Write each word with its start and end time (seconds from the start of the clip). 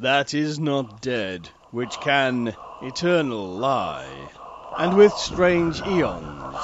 that 0.00 0.32
is 0.32 0.58
not 0.58 1.02
dead, 1.02 1.46
which 1.72 2.00
can 2.00 2.54
eternal 2.82 3.46
lie, 3.46 4.30
and 4.78 4.96
with 4.96 5.12
strange 5.12 5.82
eons 5.82 6.56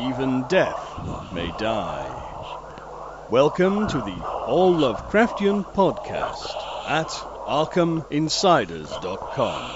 even 0.00 0.46
death 0.48 0.98
may 1.34 1.52
die. 1.58 3.26
Welcome 3.30 3.88
to 3.88 3.98
the 3.98 4.24
All 4.24 4.72
Lovecraftian 4.72 5.64
Podcast 5.74 6.56
at 6.88 7.08
ArkhamInsiders.com. 7.46 9.70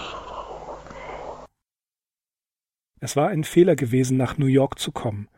Es 3.00 3.14
war 3.16 3.28
ein 3.28 3.44
Fehler 3.44 3.76
gewesen, 3.76 4.16
nach 4.16 4.38
New 4.38 4.46
York 4.46 4.78
zu 4.78 4.90
kommen. 4.90 5.28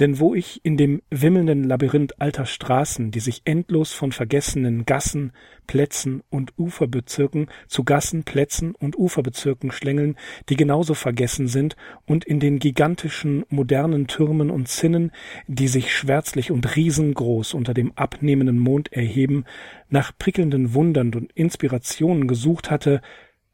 Denn 0.00 0.20
wo 0.20 0.34
ich 0.34 0.64
in 0.64 0.76
dem 0.76 1.02
wimmelnden 1.10 1.64
Labyrinth 1.64 2.20
alter 2.20 2.46
Straßen, 2.46 3.10
die 3.10 3.20
sich 3.20 3.42
endlos 3.44 3.92
von 3.92 4.12
vergessenen 4.12 4.86
Gassen, 4.86 5.32
Plätzen 5.66 6.22
und 6.30 6.52
Uferbezirken 6.56 7.48
zu 7.66 7.84
Gassen, 7.84 8.22
Plätzen 8.22 8.74
und 8.76 8.96
Uferbezirken 8.96 9.72
schlängeln, 9.72 10.16
die 10.48 10.56
genauso 10.56 10.94
vergessen 10.94 11.48
sind, 11.48 11.76
und 12.06 12.24
in 12.24 12.38
den 12.38 12.58
gigantischen 12.58 13.44
modernen 13.48 14.06
Türmen 14.06 14.50
und 14.50 14.68
Zinnen, 14.68 15.10
die 15.46 15.68
sich 15.68 15.94
schwärzlich 15.94 16.50
und 16.50 16.76
riesengroß 16.76 17.54
unter 17.54 17.74
dem 17.74 17.92
abnehmenden 17.96 18.58
Mond 18.58 18.92
erheben, 18.92 19.44
nach 19.90 20.12
prickelnden 20.16 20.74
Wundern 20.74 21.12
und 21.14 21.32
Inspirationen 21.32 22.28
gesucht 22.28 22.70
hatte, 22.70 23.02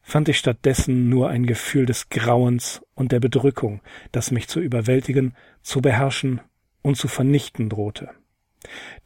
fand 0.05 0.29
ich 0.29 0.39
stattdessen 0.39 1.09
nur 1.09 1.31
ein 1.31 1.47
Gefühl 1.47 1.87
des 1.87 2.11
Grauens 2.11 2.83
und 2.95 3.11
der 3.11 3.21
Bedrückung, 3.21 3.81
das 4.13 4.30
mich 4.30 4.47
zu 4.47 4.61
überwältigen, 4.61 5.35
zu 5.63 5.80
beherrschen 5.80 6.41
und 6.83 6.97
zu 6.97 7.09
vernichten 7.09 7.71
drohte. 7.71 8.11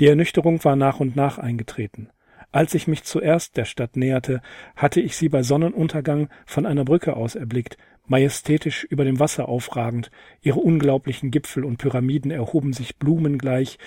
Die 0.01 0.07
Ernüchterung 0.07 0.63
war 0.65 0.77
nach 0.77 1.01
und 1.01 1.17
nach 1.17 1.39
eingetreten. 1.39 2.11
Als 2.51 2.75
ich 2.75 2.89
mich 2.89 3.05
zuerst 3.05 3.57
der 3.57 3.65
Stadt 3.65 3.97
näherte, 3.97 4.43
hatte 4.75 5.01
ich 5.01 5.17
sie 5.17 5.29
bei 5.29 5.43
Sonnenuntergang 5.43 6.29
von 6.47 6.67
einer 6.67 6.85
Brücke 6.85 7.17
aus 7.17 7.35
erblickt, 7.35 7.77
majestätisch 8.07 8.85
über 8.85 9.05
dem 9.05 9.21
Wasser 9.21 9.49
aufragend, 9.49 10.11
ihre 10.41 10.59
unglaublichen 10.59 11.31
Gipfel 11.31 11.65
und 11.65 11.77
Pyramiden 11.77 12.31
erhoben 12.31 12.73
sich 12.73 12.97
blumengleich 12.97 13.79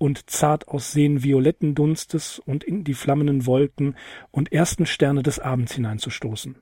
und 0.00 0.30
zart 0.30 0.66
aussehen 0.68 1.22
violetten 1.22 1.74
Dunstes 1.74 2.38
und 2.38 2.64
in 2.64 2.84
die 2.84 2.94
flammenden 2.94 3.44
Wolken 3.44 3.96
und 4.30 4.50
ersten 4.50 4.86
Sterne 4.86 5.22
des 5.22 5.38
Abends 5.38 5.74
hineinzustoßen. 5.74 6.56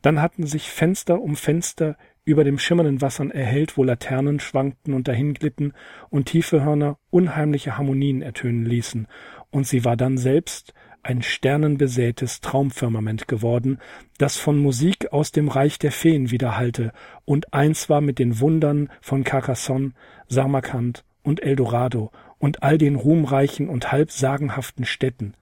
Dann 0.00 0.22
hatten 0.22 0.46
sich 0.46 0.70
Fenster 0.70 1.20
um 1.20 1.34
Fenster 1.34 1.96
über 2.24 2.44
dem 2.44 2.60
schimmernden 2.60 3.00
Wassern 3.00 3.32
erhellt, 3.32 3.76
wo 3.76 3.82
Laternen 3.82 4.38
schwankten 4.38 4.94
und 4.94 5.08
dahinglitten 5.08 5.72
und 6.08 6.26
tiefe 6.26 6.62
Hörner 6.62 6.98
unheimliche 7.10 7.76
Harmonien 7.76 8.22
ertönen 8.22 8.64
ließen, 8.64 9.08
und 9.50 9.66
sie 9.66 9.84
war 9.84 9.96
dann 9.96 10.16
selbst 10.16 10.72
ein 11.02 11.20
sternenbesätes 11.20 12.40
Traumfirmament 12.40 13.26
geworden, 13.26 13.78
das 14.18 14.36
von 14.36 14.56
Musik 14.56 15.12
aus 15.12 15.32
dem 15.32 15.48
Reich 15.48 15.80
der 15.80 15.90
Feen 15.90 16.30
widerhallte 16.30 16.92
und 17.24 17.52
eins 17.52 17.88
war 17.88 18.00
mit 18.00 18.20
den 18.20 18.38
Wundern 18.38 18.88
von 19.00 19.24
Carcassonne, 19.24 19.94
Samarkand 20.28 21.04
und 21.24 21.42
Eldorado 21.42 22.12
und 22.38 22.62
all 22.62 22.78
den 22.78 22.94
ruhmreichen 22.94 23.68
und 23.68 23.90
halb 23.90 24.12
sagenhaften 24.12 24.84
Städten. 24.84 25.34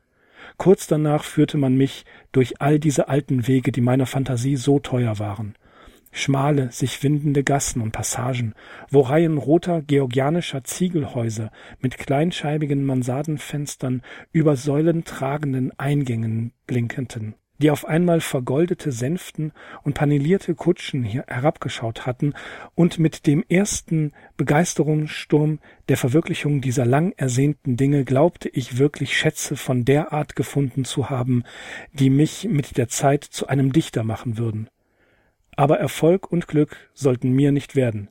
Kurz 0.56 0.86
danach 0.86 1.24
führte 1.24 1.58
man 1.58 1.76
mich 1.76 2.04
durch 2.32 2.60
all 2.60 2.78
diese 2.78 3.08
alten 3.08 3.46
Wege, 3.46 3.72
die 3.72 3.80
meiner 3.80 4.06
Fantasie 4.06 4.56
so 4.56 4.78
teuer 4.78 5.18
waren. 5.18 5.54
Schmale, 6.14 6.70
sich 6.70 7.02
windende 7.02 7.42
Gassen 7.42 7.80
und 7.80 7.92
Passagen, 7.92 8.54
wo 8.90 9.00
Reihen 9.00 9.38
roter 9.38 9.82
georgianischer 9.82 10.62
Ziegelhäuser 10.62 11.50
mit 11.80 11.98
kleinscheibigen 11.98 12.84
Mansardenfenstern 12.84 14.02
über 14.30 14.56
säulentragenden 14.56 15.78
Eingängen 15.78 16.52
blinkenden 16.66 17.34
die 17.62 17.70
auf 17.70 17.84
einmal 17.84 18.20
vergoldete 18.20 18.90
Sänften 18.90 19.52
und 19.84 19.94
paneelierte 19.94 20.54
Kutschen 20.54 21.04
hier 21.04 21.24
herabgeschaut 21.28 22.06
hatten 22.06 22.34
und 22.74 22.98
mit 22.98 23.26
dem 23.26 23.44
ersten 23.48 24.12
Begeisterungssturm 24.36 25.60
der 25.88 25.96
Verwirklichung 25.96 26.60
dieser 26.60 26.84
lang 26.84 27.12
ersehnten 27.16 27.76
Dinge 27.76 28.04
glaubte 28.04 28.48
ich 28.48 28.78
wirklich 28.78 29.16
Schätze 29.16 29.56
von 29.56 29.84
der 29.84 30.12
Art 30.12 30.34
gefunden 30.34 30.84
zu 30.84 31.08
haben, 31.08 31.44
die 31.92 32.10
mich 32.10 32.48
mit 32.50 32.76
der 32.76 32.88
Zeit 32.88 33.22
zu 33.22 33.46
einem 33.46 33.72
Dichter 33.72 34.02
machen 34.02 34.38
würden. 34.38 34.68
Aber 35.54 35.78
Erfolg 35.78 36.32
und 36.32 36.48
Glück 36.48 36.90
sollten 36.94 37.30
mir 37.30 37.52
nicht 37.52 37.76
werden. 37.76 38.08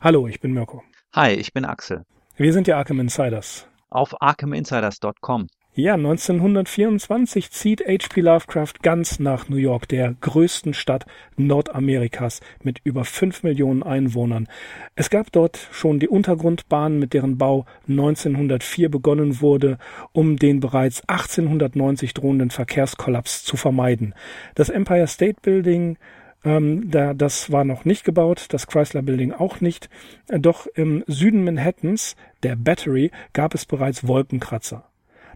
Hallo, 0.00 0.26
ich 0.28 0.40
bin 0.40 0.52
Mirko. 0.52 0.82
Hi, 1.12 1.32
ich 1.32 1.52
bin 1.52 1.64
Axel. 1.64 2.04
Wir 2.36 2.52
sind 2.52 2.66
die 2.66 2.72
Arkham 2.72 3.00
Insiders. 3.00 3.68
Auf 3.90 4.20
arkhaminsiders.com 4.20 5.48
ja, 5.76 5.92
1924 5.92 7.50
zieht 7.50 7.86
H.P. 7.86 8.22
Lovecraft 8.22 8.82
ganz 8.82 9.18
nach 9.18 9.50
New 9.50 9.56
York, 9.56 9.86
der 9.88 10.14
größten 10.22 10.72
Stadt 10.72 11.04
Nordamerikas 11.36 12.40
mit 12.62 12.80
über 12.82 13.04
fünf 13.04 13.42
Millionen 13.42 13.82
Einwohnern. 13.82 14.48
Es 14.94 15.10
gab 15.10 15.30
dort 15.32 15.68
schon 15.72 15.98
die 15.98 16.08
Untergrundbahn, 16.08 16.98
mit 16.98 17.12
deren 17.12 17.36
Bau 17.36 17.66
1904 17.88 18.90
begonnen 18.90 19.42
wurde, 19.42 19.76
um 20.12 20.36
den 20.36 20.60
bereits 20.60 21.02
1890 21.08 22.14
drohenden 22.14 22.48
Verkehrskollaps 22.48 23.44
zu 23.44 23.58
vermeiden. 23.58 24.14
Das 24.54 24.70
Empire 24.70 25.06
State 25.06 25.40
Building 25.42 25.98
ähm, 26.42 26.90
da, 26.90 27.12
das 27.12 27.52
war 27.52 27.64
noch 27.64 27.84
nicht 27.84 28.04
gebaut, 28.04 28.46
das 28.48 28.66
Chrysler 28.66 29.02
Building 29.02 29.32
auch 29.32 29.60
nicht. 29.60 29.90
Doch 30.28 30.66
im 30.68 31.04
Süden 31.06 31.44
Manhattans, 31.44 32.16
der 32.42 32.56
Battery, 32.56 33.10
gab 33.34 33.54
es 33.54 33.66
bereits 33.66 34.08
Wolkenkratzer. 34.08 34.84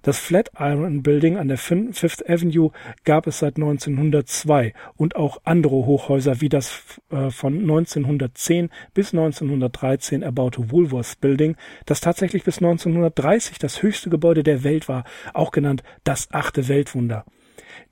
Das 0.02 0.18
Flatiron 0.18 1.02
Building 1.02 1.36
an 1.36 1.48
der 1.48 1.58
Fifth 1.58 2.28
Avenue 2.28 2.70
gab 3.04 3.26
es 3.26 3.40
seit 3.40 3.56
1902 3.56 4.72
und 4.96 5.16
auch 5.16 5.42
andere 5.44 5.84
Hochhäuser 5.84 6.40
wie 6.40 6.48
das 6.48 6.82
äh, 7.10 7.30
von 7.30 7.58
1910 7.58 8.70
bis 8.94 9.12
1913 9.12 10.22
erbaute 10.22 10.70
Woolworth 10.70 11.20
Building, 11.20 11.56
das 11.84 12.00
tatsächlich 12.00 12.44
bis 12.44 12.58
1930 12.58 13.58
das 13.58 13.82
höchste 13.82 14.08
Gebäude 14.08 14.42
der 14.42 14.64
Welt 14.64 14.88
war, 14.88 15.04
auch 15.34 15.50
genannt 15.50 15.82
das 16.04 16.28
achte 16.30 16.68
Weltwunder. 16.68 17.26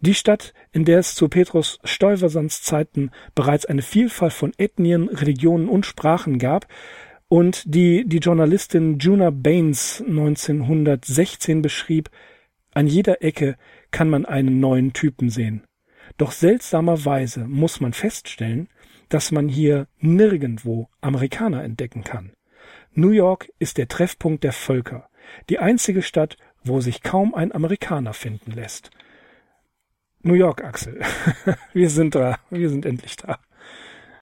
Die 0.00 0.14
Stadt, 0.14 0.54
in 0.72 0.84
der 0.84 1.00
es 1.00 1.14
zu 1.14 1.28
Petrus 1.28 1.78
Stuyvesants 1.84 2.62
Zeiten 2.62 3.10
bereits 3.34 3.66
eine 3.66 3.82
Vielfalt 3.82 4.32
von 4.32 4.52
Ethnien, 4.56 5.08
Religionen 5.08 5.68
und 5.68 5.86
Sprachen 5.86 6.38
gab, 6.38 6.66
und 7.28 7.62
die 7.66 8.06
die 8.06 8.18
Journalistin 8.18 8.98
Juna 8.98 9.30
Baines 9.30 10.02
1916 10.06 11.62
beschrieb, 11.62 12.10
an 12.72 12.86
jeder 12.86 13.22
Ecke 13.22 13.56
kann 13.90 14.10
man 14.10 14.24
einen 14.24 14.60
neuen 14.60 14.92
Typen 14.92 15.30
sehen. 15.30 15.64
Doch 16.16 16.32
seltsamerweise 16.32 17.46
muss 17.46 17.80
man 17.80 17.92
feststellen, 17.92 18.68
dass 19.08 19.30
man 19.30 19.48
hier 19.48 19.86
nirgendwo 20.00 20.88
Amerikaner 21.00 21.62
entdecken 21.64 22.04
kann. 22.04 22.32
New 22.92 23.10
York 23.10 23.50
ist 23.58 23.78
der 23.78 23.88
Treffpunkt 23.88 24.44
der 24.44 24.52
Völker, 24.52 25.08
die 25.48 25.58
einzige 25.58 26.02
Stadt, 26.02 26.36
wo 26.64 26.80
sich 26.80 27.02
kaum 27.02 27.34
ein 27.34 27.52
Amerikaner 27.52 28.12
finden 28.12 28.52
lässt. 28.52 28.90
New 30.22 30.34
York, 30.34 30.64
Axel. 30.64 31.00
wir 31.72 31.90
sind 31.90 32.14
da, 32.14 32.38
wir 32.50 32.68
sind 32.68 32.84
endlich 32.84 33.16
da. 33.16 33.38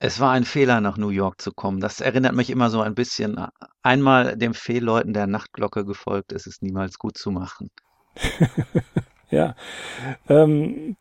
Es 0.01 0.21
war 0.21 0.33
ein 0.33 0.45
Fehler, 0.45 0.81
nach 0.81 0.97
New 0.97 1.09
York 1.09 1.41
zu 1.41 1.53
kommen. 1.53 1.81
Das 1.81 2.01
erinnert 2.01 2.35
mich 2.35 2.51
immer 2.51 2.71
so 2.71 2.81
ein 2.81 2.95
bisschen 2.95 3.39
einmal 3.83 4.37
dem 4.37 4.55
Fehlleuten 4.55 5.13
der 5.13 5.27
Nachtglocke 5.27 5.85
gefolgt, 5.85 6.33
es 6.33 6.47
ist 6.47 6.63
niemals 6.63 6.99
gut 6.99 7.17
zu 7.17 7.31
machen. 7.31 7.71
ja. 9.31 9.55
Ähm, 10.29 10.97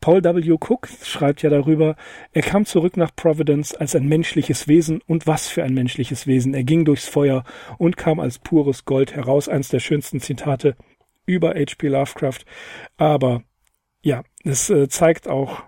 Paul 0.00 0.24
W. 0.24 0.52
Cook 0.52 0.88
schreibt 1.02 1.42
ja 1.42 1.50
darüber, 1.50 1.96
er 2.32 2.42
kam 2.42 2.64
zurück 2.64 2.96
nach 2.96 3.14
Providence 3.14 3.74
als 3.74 3.94
ein 3.94 4.08
menschliches 4.08 4.66
Wesen 4.66 5.00
und 5.06 5.26
was 5.26 5.48
für 5.48 5.62
ein 5.62 5.74
menschliches 5.74 6.26
Wesen. 6.26 6.54
Er 6.54 6.64
ging 6.64 6.84
durchs 6.84 7.08
Feuer 7.08 7.44
und 7.78 7.96
kam 7.96 8.18
als 8.18 8.38
pures 8.38 8.84
Gold 8.84 9.14
heraus. 9.14 9.48
Eins 9.48 9.68
der 9.68 9.80
schönsten 9.80 10.20
Zitate 10.20 10.76
über 11.26 11.50
H.P. 11.50 11.88
Lovecraft. 11.88 12.40
Aber 12.96 13.42
ja, 14.02 14.22
es 14.42 14.70
äh, 14.70 14.88
zeigt 14.88 15.28
auch, 15.28 15.62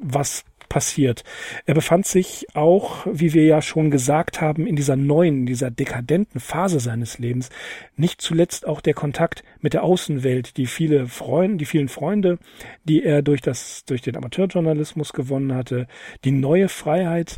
was 0.00 0.44
passiert. 0.72 1.22
Er 1.66 1.74
befand 1.74 2.06
sich 2.06 2.46
auch, 2.54 3.06
wie 3.06 3.34
wir 3.34 3.44
ja 3.44 3.60
schon 3.60 3.90
gesagt 3.90 4.40
haben, 4.40 4.66
in 4.66 4.74
dieser 4.74 4.96
neuen, 4.96 5.44
dieser 5.44 5.70
dekadenten 5.70 6.40
Phase 6.40 6.80
seines 6.80 7.18
Lebens. 7.18 7.50
Nicht 7.94 8.22
zuletzt 8.22 8.66
auch 8.66 8.80
der 8.80 8.94
Kontakt 8.94 9.44
mit 9.60 9.74
der 9.74 9.82
Außenwelt, 9.82 10.56
die 10.56 10.64
viele 10.64 11.08
Freunde, 11.08 11.58
die 11.58 11.66
vielen 11.66 11.88
Freunde, 11.88 12.38
die 12.84 13.04
er 13.04 13.20
durch 13.20 13.42
das, 13.42 13.84
durch 13.84 14.00
den 14.00 14.16
Amateurjournalismus 14.16 15.12
gewonnen 15.12 15.54
hatte, 15.54 15.88
die 16.24 16.32
neue 16.32 16.70
Freiheit, 16.70 17.36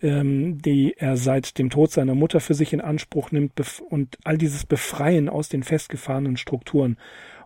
ähm, 0.00 0.62
die 0.62 0.94
er 0.96 1.16
seit 1.16 1.58
dem 1.58 1.70
Tod 1.70 1.90
seiner 1.90 2.14
Mutter 2.14 2.38
für 2.38 2.54
sich 2.54 2.72
in 2.72 2.80
Anspruch 2.80 3.32
nimmt 3.32 3.60
und 3.90 4.16
all 4.22 4.38
dieses 4.38 4.64
Befreien 4.64 5.28
aus 5.28 5.48
den 5.48 5.64
festgefahrenen 5.64 6.36
Strukturen. 6.36 6.98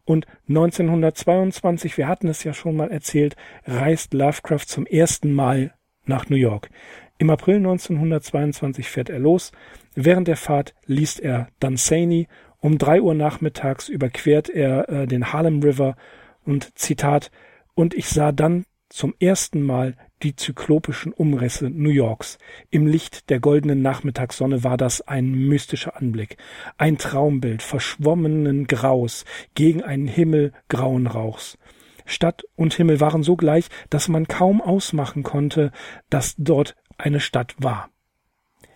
Und 0.04 0.26
1922, 0.48 1.96
wir 1.96 2.08
hatten 2.08 2.28
es 2.28 2.44
ja 2.44 2.52
schon 2.52 2.76
mal 2.76 2.90
erzählt, 2.90 3.36
reist 3.64 4.14
Lovecraft 4.14 4.66
zum 4.66 4.86
ersten 4.86 5.32
Mal 5.32 5.74
nach 6.04 6.28
New 6.28 6.36
York. 6.36 6.70
Im 7.18 7.30
April 7.30 7.56
1922 7.56 8.88
fährt 8.88 9.10
er 9.10 9.18
los. 9.18 9.52
Während 9.94 10.28
der 10.28 10.36
Fahrt 10.36 10.74
liest 10.86 11.20
er 11.20 11.48
Dunsany. 11.60 12.28
Um 12.58 12.78
drei 12.78 13.00
Uhr 13.00 13.14
nachmittags 13.14 13.88
überquert 13.88 14.48
er 14.48 14.88
äh, 14.88 15.06
den 15.06 15.32
Harlem 15.32 15.62
River 15.62 15.96
Und 16.44 16.78
Zitat, 16.78 17.30
und 17.74 17.94
ich 17.94 18.08
sah 18.08 18.32
dann 18.32 18.64
zum 18.88 19.14
ersten 19.20 19.62
Mal 19.62 19.96
die 20.22 20.36
zyklopischen 20.36 21.12
Umrisse 21.12 21.70
New 21.70 21.90
Yorks. 21.90 22.38
Im 22.70 22.86
Licht 22.86 23.30
der 23.30 23.40
goldenen 23.40 23.82
Nachmittagssonne 23.82 24.64
war 24.64 24.76
das 24.76 25.00
ein 25.02 25.32
mystischer 25.32 25.96
Anblick, 25.96 26.36
ein 26.78 26.98
Traumbild 26.98 27.62
verschwommenen 27.62 28.66
Graus 28.66 29.24
gegen 29.54 29.82
einen 29.82 30.08
Himmel 30.08 30.52
grauen 30.68 31.06
Rauchs. 31.06 31.58
Stadt 32.06 32.42
und 32.56 32.74
Himmel 32.74 33.00
waren 33.00 33.22
so 33.22 33.36
gleich, 33.36 33.68
dass 33.88 34.08
man 34.08 34.26
kaum 34.26 34.60
ausmachen 34.60 35.22
konnte, 35.22 35.70
dass 36.08 36.34
dort 36.36 36.74
eine 36.98 37.20
Stadt 37.20 37.54
war. 37.58 37.90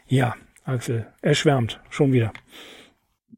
Ja, 0.06 0.34
Axel, 0.64 1.06
er 1.20 1.34
schwärmt 1.34 1.80
schon 1.90 2.12
wieder. 2.12 2.32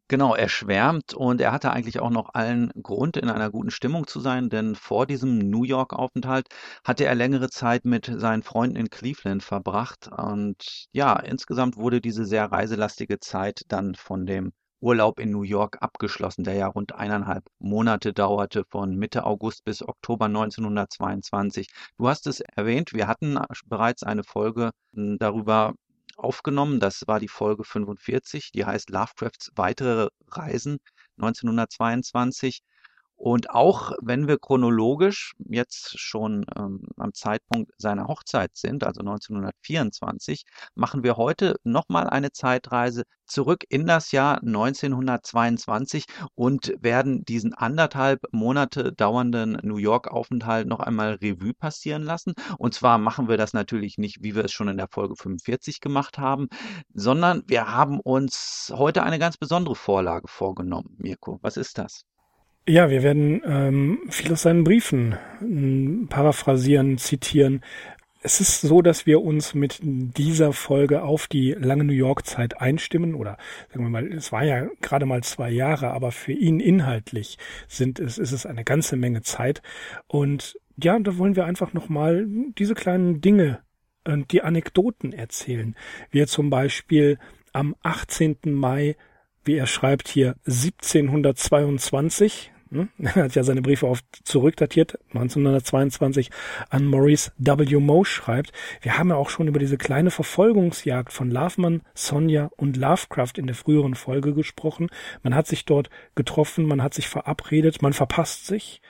Genau, 0.09 0.35
er 0.37 0.49
schwärmt 0.49 1.15
und 1.15 1.41
er 1.41 1.51
hatte 1.53 1.71
eigentlich 1.73 1.99
auch 2.01 2.11
noch 2.11 2.31
allen 2.35 2.71
Grund, 2.81 3.17
in 3.17 3.29
einer 3.29 3.51
guten 3.51 3.71
Stimmung 3.73 4.07
zu 4.07 4.21
sein, 4.21 4.49
denn 4.49 4.75
vor 4.77 5.05
diesem 5.07 5.39
New 5.39 5.65
York-Aufenthalt 5.65 6.47
hatte 6.85 7.05
er 7.05 7.15
längere 7.17 7.51
Zeit 7.51 7.85
mit 7.85 8.07
seinen 8.07 8.43
Freunden 8.45 8.77
in 8.77 8.89
Cleveland 8.91 9.43
verbracht. 9.43 10.09
Und 10.17 10.87
ja, 10.93 11.17
insgesamt 11.19 11.77
wurde 11.77 12.01
diese 12.01 12.25
sehr 12.25 12.51
reiselastige 12.53 13.19
Zeit 13.19 13.63
dann 13.69 13.95
von 13.97 14.27
dem 14.27 14.53
Urlaub 14.81 15.19
in 15.19 15.31
New 15.33 15.43
York 15.43 15.79
abgeschlossen, 15.81 16.45
der 16.45 16.55
ja 16.55 16.67
rund 16.69 16.95
eineinhalb 16.95 17.45
Monate 17.59 18.13
dauerte, 18.13 18.65
von 18.71 18.95
Mitte 18.97 19.25
August 19.25 19.65
bis 19.65 19.83
Oktober 19.83 20.29
1922. 20.29 21.67
Du 21.99 22.09
hast 22.09 22.27
es 22.29 22.41
erwähnt, 22.41 22.93
wir 22.93 23.09
hatten 23.09 23.39
bereits 23.67 24.03
eine 24.05 24.23
Folge 24.23 24.71
hm, 24.95 25.17
darüber 25.19 25.75
aufgenommen. 26.17 26.81
Das 26.81 27.05
war 27.07 27.21
die 27.21 27.29
Folge 27.29 27.65
45, 27.65 28.53
die 28.53 28.65
heißt 28.65 28.91
Lovecrafts 28.91 29.53
weitere 29.55 30.09
Reisen 30.29 30.79
1922. 31.19 32.61
Und 33.17 33.51
auch 33.51 33.93
wenn 34.03 34.29
wir 34.29 34.39
chronologisch 34.39 35.33
jetzt 35.49 35.99
schon 35.99 36.45
ähm, 36.57 36.83
am 36.97 37.15
Zeitpunkt 37.15 37.73
seiner 37.79 38.07
Hochzeit 38.09 38.51
sind, 38.55 38.85
also 38.85 39.01
1924, 39.01 40.45
machen 40.75 41.03
wir 41.03 41.17
heute 41.17 41.57
nochmal 41.65 42.09
eine 42.09 42.33
Zeitreise 42.33 43.05
zurück 43.25 43.65
in 43.69 43.87
das 43.87 44.13
Jahr 44.13 44.43
1922 44.43 46.05
und 46.35 46.75
werden 46.81 47.25
diesen 47.25 47.55
anderthalb 47.55 48.21
Monate 48.33 48.93
dauernden 48.93 49.59
New 49.63 49.79
York-Aufenthalt 49.79 50.69
noch 50.69 50.81
einmal 50.81 51.15
Revue 51.15 51.55
passieren 51.55 52.03
lassen. 52.03 52.35
Und 52.59 52.75
zwar 52.75 52.99
machen 52.99 53.29
wir 53.29 53.39
das 53.39 53.55
natürlich 53.55 53.99
nicht, 53.99 54.23
wie 54.23 54.35
wir 54.35 54.45
es 54.45 54.53
schon 54.53 54.69
in 54.69 54.77
der 54.77 54.89
Folge 54.89 55.17
45 55.17 55.81
gemacht 55.81 56.19
haben, 56.19 56.49
sondern 56.93 57.43
wir 57.47 57.73
haben 57.73 57.99
uns 57.99 58.73
heute 58.77 59.03
eine 59.03 59.19
ganz 59.19 59.37
besondere 59.39 59.75
Vorlage 59.75 60.29
vorgenommen. 60.29 60.95
Mirko, 60.99 61.39
was 61.43 61.57
ist 61.57 61.79
das? 61.79 62.05
Ja, 62.69 62.91
wir 62.91 63.05
werden 63.05 63.43
ähm, 63.47 64.01
viel 64.11 64.33
aus 64.33 64.43
seinen 64.43 64.65
Briefen 64.65 65.15
äh, 65.41 66.07
paraphrasieren, 66.09 66.99
zitieren. 66.99 67.63
Es 68.23 68.41
ist 68.41 68.61
so, 68.61 68.83
dass 68.83 69.07
wir 69.07 69.23
uns 69.23 69.55
mit 69.55 69.79
dieser 69.83 70.53
Folge 70.53 71.03
auf 71.03 71.29
die 71.29 71.53
lange 71.53 71.85
New 71.85 71.93
York-Zeit 71.93 72.61
einstimmen 72.61 73.15
oder 73.15 73.37
sagen 73.69 73.85
wir 73.85 73.91
mal, 73.91 74.13
es 74.13 74.33
war 74.33 74.43
ja 74.43 74.67
gerade 74.81 75.07
mal 75.07 75.23
zwei 75.23 75.51
Jahre, 75.51 75.93
aber 75.93 76.11
für 76.11 76.33
ihn 76.33 76.59
inhaltlich 76.59 77.39
sind 77.69 78.01
es, 78.01 78.19
ist 78.19 78.33
es 78.33 78.47
eine 78.47 78.65
ganze 78.65 78.97
Menge 78.97 79.23
Zeit. 79.23 79.63
Und 80.09 80.59
ja, 80.77 80.99
da 80.99 81.19
wollen 81.19 81.37
wir 81.37 81.45
einfach 81.45 81.73
nochmal 81.73 82.27
diese 82.59 82.75
kleinen 82.75 83.21
Dinge 83.21 83.61
und 84.05 84.33
die 84.33 84.43
Anekdoten 84.43 85.13
erzählen. 85.13 85.77
Wir 86.11 86.27
zum 86.27 86.51
Beispiel 86.51 87.21
am 87.53 87.77
18. 87.83 88.39
Mai 88.47 88.97
wie 89.47 89.57
er 89.57 89.67
schreibt 89.67 90.09
hier 90.09 90.35
1722, 90.47 92.53
hm? 92.71 92.89
Er 92.99 93.25
hat 93.25 93.35
ja 93.35 93.45
seine 93.45 93.63
Briefe 93.63 93.87
oft 93.87 94.05
zurückdatiert, 94.25 94.99
1922 95.09 96.31
an 96.69 96.85
Maurice 96.85 97.33
W. 97.39 97.77
Moe 97.79 98.05
schreibt. 98.05 98.53
Wir 98.81 98.99
haben 98.99 99.11
ja 99.11 99.17
auch 99.17 99.31
schon 99.31 99.49
über 99.49 99.59
diese 99.59 99.77
kleine 99.77 100.11
Verfolgungsjagd 100.11 101.13
von 101.13 101.31
Loveman, 101.31 101.83
Sonja 101.95 102.51
und 102.57 102.77
Lovecraft 102.77 103.33
in 103.37 103.47
der 103.47 103.55
früheren 103.55 103.95
Folge 103.95 104.35
gesprochen. 104.35 104.89
Man 105.23 105.35
hat 105.35 105.47
sich 105.47 105.65
dort 105.65 105.91
getroffen, 106.15 106.67
man 106.67 106.83
hat 106.83 106.95
sich 106.95 107.09
verabredet, 107.09 107.83
man 107.83 107.93
verpasst 107.93 108.47
sich. 108.47 108.83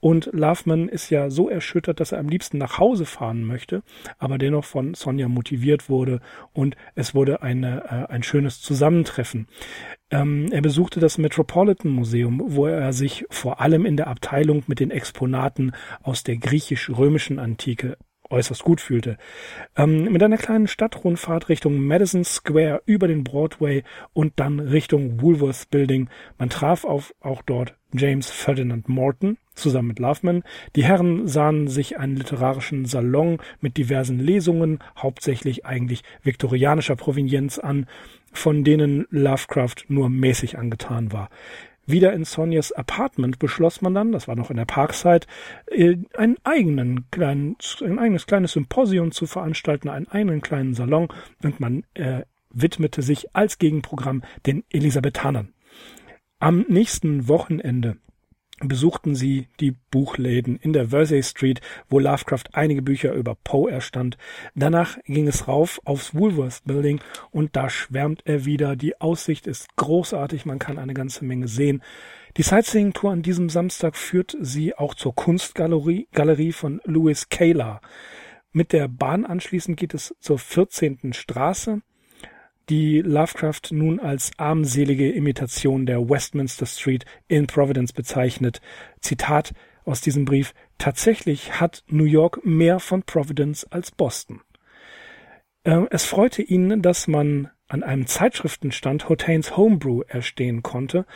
Und 0.00 0.30
Loveman 0.32 0.88
ist 0.88 1.10
ja 1.10 1.30
so 1.30 1.48
erschüttert, 1.48 2.00
dass 2.00 2.12
er 2.12 2.18
am 2.18 2.28
liebsten 2.28 2.58
nach 2.58 2.78
Hause 2.78 3.06
fahren 3.06 3.44
möchte, 3.44 3.82
aber 4.18 4.38
dennoch 4.38 4.64
von 4.64 4.94
Sonja 4.94 5.28
motiviert 5.28 5.88
wurde 5.88 6.20
und 6.52 6.76
es 6.94 7.14
wurde 7.14 7.42
eine, 7.42 7.84
äh, 7.84 8.12
ein 8.12 8.22
schönes 8.22 8.60
Zusammentreffen. 8.60 9.48
Ähm, 10.10 10.48
er 10.52 10.60
besuchte 10.60 11.00
das 11.00 11.18
Metropolitan 11.18 11.90
Museum, 11.90 12.42
wo 12.44 12.66
er 12.66 12.92
sich 12.92 13.24
vor 13.30 13.60
allem 13.60 13.86
in 13.86 13.96
der 13.96 14.08
Abteilung 14.08 14.62
mit 14.66 14.80
den 14.80 14.90
Exponaten 14.90 15.72
aus 16.02 16.22
der 16.24 16.36
griechisch-römischen 16.36 17.38
Antike 17.38 17.96
äußerst 18.30 18.62
gut 18.62 18.80
fühlte. 18.80 19.16
Ähm, 19.76 20.12
mit 20.12 20.22
einer 20.22 20.38
kleinen 20.38 20.66
Stadtrundfahrt 20.66 21.48
Richtung 21.48 21.78
Madison 21.78 22.24
Square 22.24 22.82
über 22.86 23.08
den 23.08 23.24
Broadway 23.24 23.84
und 24.12 24.34
dann 24.36 24.60
Richtung 24.60 25.20
Woolworth 25.20 25.70
Building. 25.70 26.08
Man 26.38 26.50
traf 26.50 26.84
auf, 26.84 27.14
auch 27.20 27.42
dort 27.42 27.74
James 27.92 28.30
Ferdinand 28.30 28.88
Morton 28.88 29.38
zusammen 29.54 29.88
mit 29.88 30.00
Loveman. 30.00 30.42
Die 30.74 30.84
Herren 30.84 31.28
sahen 31.28 31.68
sich 31.68 31.96
einen 31.98 32.16
literarischen 32.16 32.86
Salon 32.86 33.38
mit 33.60 33.76
diversen 33.76 34.18
Lesungen, 34.18 34.80
hauptsächlich 34.98 35.64
eigentlich 35.64 36.02
viktorianischer 36.22 36.96
Provenienz 36.96 37.58
an 37.58 37.86
von 38.34 38.64
denen 38.64 39.06
Lovecraft 39.10 39.86
nur 39.88 40.10
mäßig 40.10 40.58
angetan 40.58 41.12
war. 41.12 41.30
Wieder 41.86 42.12
in 42.14 42.24
Sonias 42.24 42.72
Apartment 42.72 43.38
beschloss 43.38 43.82
man 43.82 43.94
dann, 43.94 44.12
das 44.12 44.26
war 44.26 44.36
noch 44.36 44.50
in 44.50 44.56
der 44.56 44.64
Parkside, 44.64 45.26
äh, 45.66 45.96
einen 46.16 46.36
eigenen 46.42 47.10
kleinen, 47.10 47.56
ein 47.82 47.98
eigenes 47.98 48.26
kleines 48.26 48.52
Symposium 48.52 49.12
zu 49.12 49.26
veranstalten, 49.26 49.88
einen 49.88 50.08
eigenen 50.08 50.40
kleinen 50.40 50.74
Salon 50.74 51.08
und 51.42 51.60
man 51.60 51.84
äh, 51.94 52.22
widmete 52.50 53.02
sich 53.02 53.34
als 53.34 53.58
Gegenprogramm 53.58 54.22
den 54.46 54.64
Elisabethanern. 54.70 55.52
Am 56.38 56.64
nächsten 56.68 57.28
Wochenende 57.28 57.96
besuchten 58.68 59.14
sie 59.14 59.48
die 59.60 59.72
Buchläden 59.90 60.56
in 60.56 60.72
der 60.72 60.88
Versey 60.88 61.22
Street, 61.22 61.60
wo 61.88 61.98
Lovecraft 61.98 62.44
einige 62.52 62.82
Bücher 62.82 63.12
über 63.12 63.34
Poe 63.34 63.70
erstand. 63.70 64.16
Danach 64.54 64.98
ging 65.04 65.28
es 65.28 65.48
rauf 65.48 65.80
aufs 65.84 66.14
Woolworth 66.14 66.62
Building 66.64 67.00
und 67.30 67.56
da 67.56 67.68
schwärmt 67.68 68.22
er 68.24 68.44
wieder. 68.44 68.76
Die 68.76 69.00
Aussicht 69.00 69.46
ist 69.46 69.76
großartig, 69.76 70.46
man 70.46 70.58
kann 70.58 70.78
eine 70.78 70.94
ganze 70.94 71.24
Menge 71.24 71.48
sehen. 71.48 71.82
Die 72.36 72.42
Sightseeing-Tour 72.42 73.12
an 73.12 73.22
diesem 73.22 73.48
Samstag 73.48 73.96
führt 73.96 74.36
sie 74.40 74.74
auch 74.74 74.94
zur 74.94 75.14
Kunstgalerie 75.14 76.08
Galerie 76.12 76.52
von 76.52 76.80
Louis 76.84 77.28
Kayla. 77.28 77.80
Mit 78.52 78.72
der 78.72 78.88
Bahn 78.88 79.24
anschließend 79.24 79.76
geht 79.76 79.94
es 79.94 80.14
zur 80.20 80.38
14. 80.38 81.12
Straße 81.12 81.82
die 82.68 83.00
Lovecraft 83.00 83.70
nun 83.70 84.00
als 84.00 84.30
armselige 84.36 85.10
Imitation 85.10 85.86
der 85.86 86.08
Westminster 86.08 86.66
Street 86.66 87.04
in 87.28 87.46
Providence 87.46 87.92
bezeichnet. 87.92 88.60
Zitat 89.00 89.52
aus 89.84 90.00
diesem 90.00 90.24
Brief 90.24 90.54
Tatsächlich 90.78 91.60
hat 91.60 91.84
New 91.88 92.04
York 92.04 92.44
mehr 92.44 92.80
von 92.80 93.02
Providence 93.02 93.64
als 93.64 93.90
Boston. 93.90 94.40
Äh, 95.62 95.82
es 95.90 96.04
freute 96.04 96.42
ihn, 96.42 96.82
dass 96.82 97.06
man 97.06 97.50
an 97.68 97.82
einem 97.82 98.06
Zeitschriftenstand 98.06 99.08
Hotains 99.08 99.56
Homebrew 99.56 100.02
erstehen 100.06 100.62
konnte. 100.62 101.06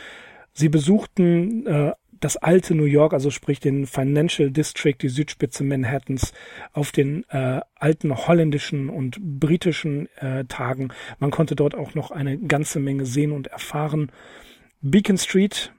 Sie 0.53 0.69
besuchten 0.69 1.65
äh, 1.67 1.93
das 2.19 2.37
alte 2.37 2.75
New 2.75 2.85
York, 2.85 3.13
also 3.13 3.29
sprich 3.29 3.59
den 3.59 3.85
Financial 3.85 4.51
District, 4.51 4.95
die 5.01 5.09
Südspitze 5.09 5.63
Manhattans, 5.63 6.33
auf 6.73 6.91
den 6.91 7.23
äh, 7.29 7.61
alten 7.75 8.15
holländischen 8.15 8.89
und 8.89 9.17
britischen 9.21 10.07
äh, 10.17 10.45
Tagen. 10.45 10.89
Man 11.19 11.31
konnte 11.31 11.55
dort 11.55 11.75
auch 11.75 11.95
noch 11.95 12.11
eine 12.11 12.37
ganze 12.37 12.79
Menge 12.79 13.05
sehen 13.05 13.31
und 13.31 13.47
erfahren. 13.47 14.11
Beacon 14.81 15.17
Street, 15.17 15.73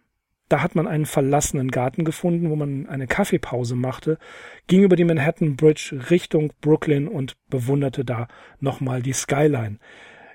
da 0.48 0.62
hat 0.62 0.74
man 0.74 0.86
einen 0.88 1.06
verlassenen 1.06 1.70
Garten 1.70 2.04
gefunden, 2.04 2.50
wo 2.50 2.56
man 2.56 2.86
eine 2.86 3.06
Kaffeepause 3.06 3.76
machte, 3.76 4.18
ging 4.66 4.82
über 4.82 4.96
die 4.96 5.04
Manhattan 5.04 5.56
Bridge 5.56 5.98
Richtung 6.10 6.52
Brooklyn 6.60 7.08
und 7.08 7.36
bewunderte 7.48 8.04
da 8.04 8.28
nochmal 8.58 9.02
die 9.02 9.12
Skyline. 9.12 9.78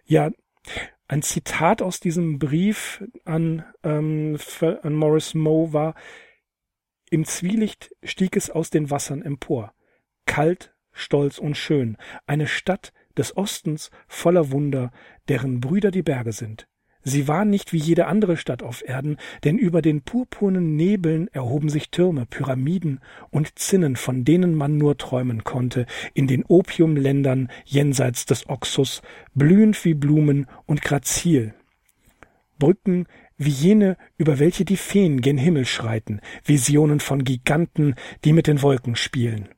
Ja, 0.05 0.31
ein 1.07 1.21
Zitat 1.21 1.81
aus 1.81 1.99
diesem 1.99 2.39
Brief 2.39 3.03
an, 3.25 3.63
ähm, 3.83 4.37
an 4.81 4.93
Morris 4.93 5.33
Moe 5.33 5.73
war, 5.73 5.95
im 7.09 7.25
Zwielicht 7.25 7.95
stieg 8.03 8.35
es 8.35 8.49
aus 8.49 8.69
den 8.71 8.89
Wassern 8.89 9.21
empor, 9.21 9.73
kalt, 10.25 10.73
stolz 10.91 11.37
und 11.37 11.55
schön, 11.55 11.97
eine 12.25 12.47
Stadt 12.47 12.93
des 13.17 13.37
Ostens 13.37 13.91
voller 14.07 14.51
Wunder, 14.51 14.91
deren 15.27 15.59
Brüder 15.59 15.91
die 15.91 16.01
Berge 16.01 16.31
sind. 16.31 16.67
Sie 17.07 17.27
war 17.27 17.45
nicht 17.45 17.71
wie 17.71 17.77
jede 17.77 18.07
andere 18.07 18.35
Stadt 18.35 18.63
auf 18.63 18.83
Erden, 18.83 19.17
denn 19.43 19.59
über 19.59 19.83
den 19.83 20.01
purpurnen 20.01 20.75
Nebeln 20.75 21.27
erhoben 21.27 21.69
sich 21.69 21.91
Türme, 21.91 22.25
Pyramiden 22.25 22.99
und 23.29 23.59
Zinnen, 23.59 23.95
von 23.95 24.25
denen 24.25 24.55
man 24.55 24.77
nur 24.77 24.97
träumen 24.97 25.43
konnte, 25.43 25.85
in 26.15 26.25
den 26.25 26.43
Opiumländern 26.43 27.49
jenseits 27.63 28.25
des 28.25 28.49
Oxus, 28.49 29.03
blühend 29.35 29.85
wie 29.85 29.93
Blumen 29.93 30.47
und 30.65 30.81
grazil. 30.81 31.53
Brücken 32.57 33.05
wie 33.37 33.51
jene, 33.51 33.97
über 34.17 34.39
welche 34.39 34.65
die 34.65 34.77
Feen 34.77 35.21
gen 35.21 35.37
Himmel 35.37 35.65
schreiten, 35.65 36.21
Visionen 36.43 36.99
von 36.99 37.23
Giganten, 37.23 37.93
die 38.23 38.33
mit 38.33 38.47
den 38.47 38.63
Wolken 38.63 38.95
spielen. 38.95 39.49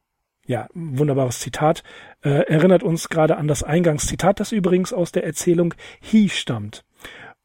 Ja, 0.48 0.68
wunderbares 0.74 1.40
Zitat. 1.40 1.84
Äh, 2.24 2.30
erinnert 2.30 2.84
uns 2.84 3.10
gerade 3.10 3.38
an 3.38 3.48
das 3.48 3.64
Eingangszitat, 3.64 4.40
das 4.40 4.52
übrigens 4.52 4.92
aus 4.92 5.12
der 5.12 5.26
Erzählung 5.26 5.74
He 6.02 6.30
stammt. 6.30 6.84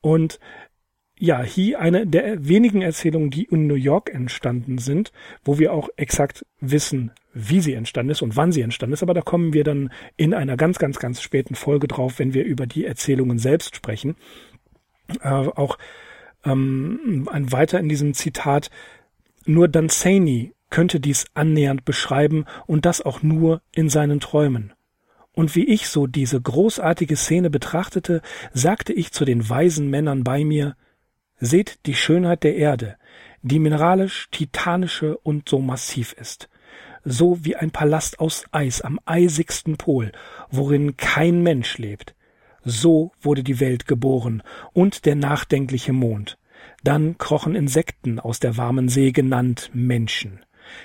Und 0.02 0.38
ja, 1.18 1.40
He, 1.40 1.76
eine 1.76 2.06
der 2.06 2.48
wenigen 2.48 2.82
Erzählungen, 2.82 3.30
die 3.30 3.44
in 3.44 3.68
New 3.68 3.76
York 3.76 4.12
entstanden 4.12 4.78
sind, 4.78 5.12
wo 5.44 5.58
wir 5.58 5.72
auch 5.72 5.88
exakt 5.96 6.44
wissen, 6.60 7.12
wie 7.32 7.60
sie 7.60 7.74
entstanden 7.74 8.10
ist 8.10 8.22
und 8.22 8.36
wann 8.36 8.52
sie 8.52 8.62
entstanden 8.62 8.94
ist. 8.94 9.04
Aber 9.04 9.14
da 9.14 9.22
kommen 9.22 9.52
wir 9.52 9.64
dann 9.64 9.92
in 10.16 10.34
einer 10.34 10.56
ganz, 10.56 10.78
ganz, 10.78 10.98
ganz 10.98 11.22
späten 11.22 11.54
Folge 11.54 11.86
drauf, 11.86 12.18
wenn 12.18 12.34
wir 12.34 12.44
über 12.44 12.66
die 12.66 12.84
Erzählungen 12.84 13.38
selbst 13.38 13.76
sprechen. 13.76 14.16
Äh, 15.22 15.28
auch 15.28 15.78
ähm, 16.44 17.28
ein 17.30 17.52
weiter 17.52 17.78
in 17.78 17.88
diesem 17.88 18.14
Zitat, 18.14 18.70
nur 19.44 19.68
Danzani 19.68 20.52
könnte 20.70 20.98
dies 20.98 21.26
annähernd 21.34 21.84
beschreiben 21.84 22.46
und 22.66 22.84
das 22.84 23.00
auch 23.00 23.22
nur 23.22 23.62
in 23.72 23.88
seinen 23.88 24.18
Träumen. 24.18 24.72
Und 25.34 25.56
wie 25.56 25.64
ich 25.64 25.88
so 25.88 26.06
diese 26.06 26.40
großartige 26.40 27.16
Szene 27.16 27.48
betrachtete, 27.48 28.20
sagte 28.52 28.92
ich 28.92 29.12
zu 29.12 29.24
den 29.24 29.48
weisen 29.48 29.88
Männern 29.88 30.24
bei 30.24 30.44
mir, 30.44 30.76
seht 31.38 31.86
die 31.86 31.94
Schönheit 31.94 32.44
der 32.44 32.56
Erde, 32.56 32.96
die 33.42 33.58
mineralisch, 33.58 34.28
titanische 34.30 35.16
und 35.18 35.48
so 35.48 35.58
massiv 35.58 36.12
ist, 36.12 36.48
so 37.04 37.44
wie 37.44 37.56
ein 37.56 37.70
Palast 37.70 38.20
aus 38.20 38.44
Eis 38.52 38.82
am 38.82 39.00
eisigsten 39.06 39.76
Pol, 39.76 40.12
worin 40.50 40.96
kein 40.96 41.42
Mensch 41.42 41.78
lebt, 41.78 42.14
so 42.64 43.12
wurde 43.20 43.42
die 43.42 43.58
Welt 43.58 43.86
geboren 43.86 44.42
und 44.72 45.04
der 45.04 45.16
nachdenkliche 45.16 45.92
Mond. 45.92 46.38
Dann 46.84 47.18
krochen 47.18 47.56
Insekten 47.56 48.20
aus 48.20 48.38
der 48.38 48.56
warmen 48.56 48.88
See 48.88 49.12
genannt 49.12 49.70
Menschen. 49.72 50.44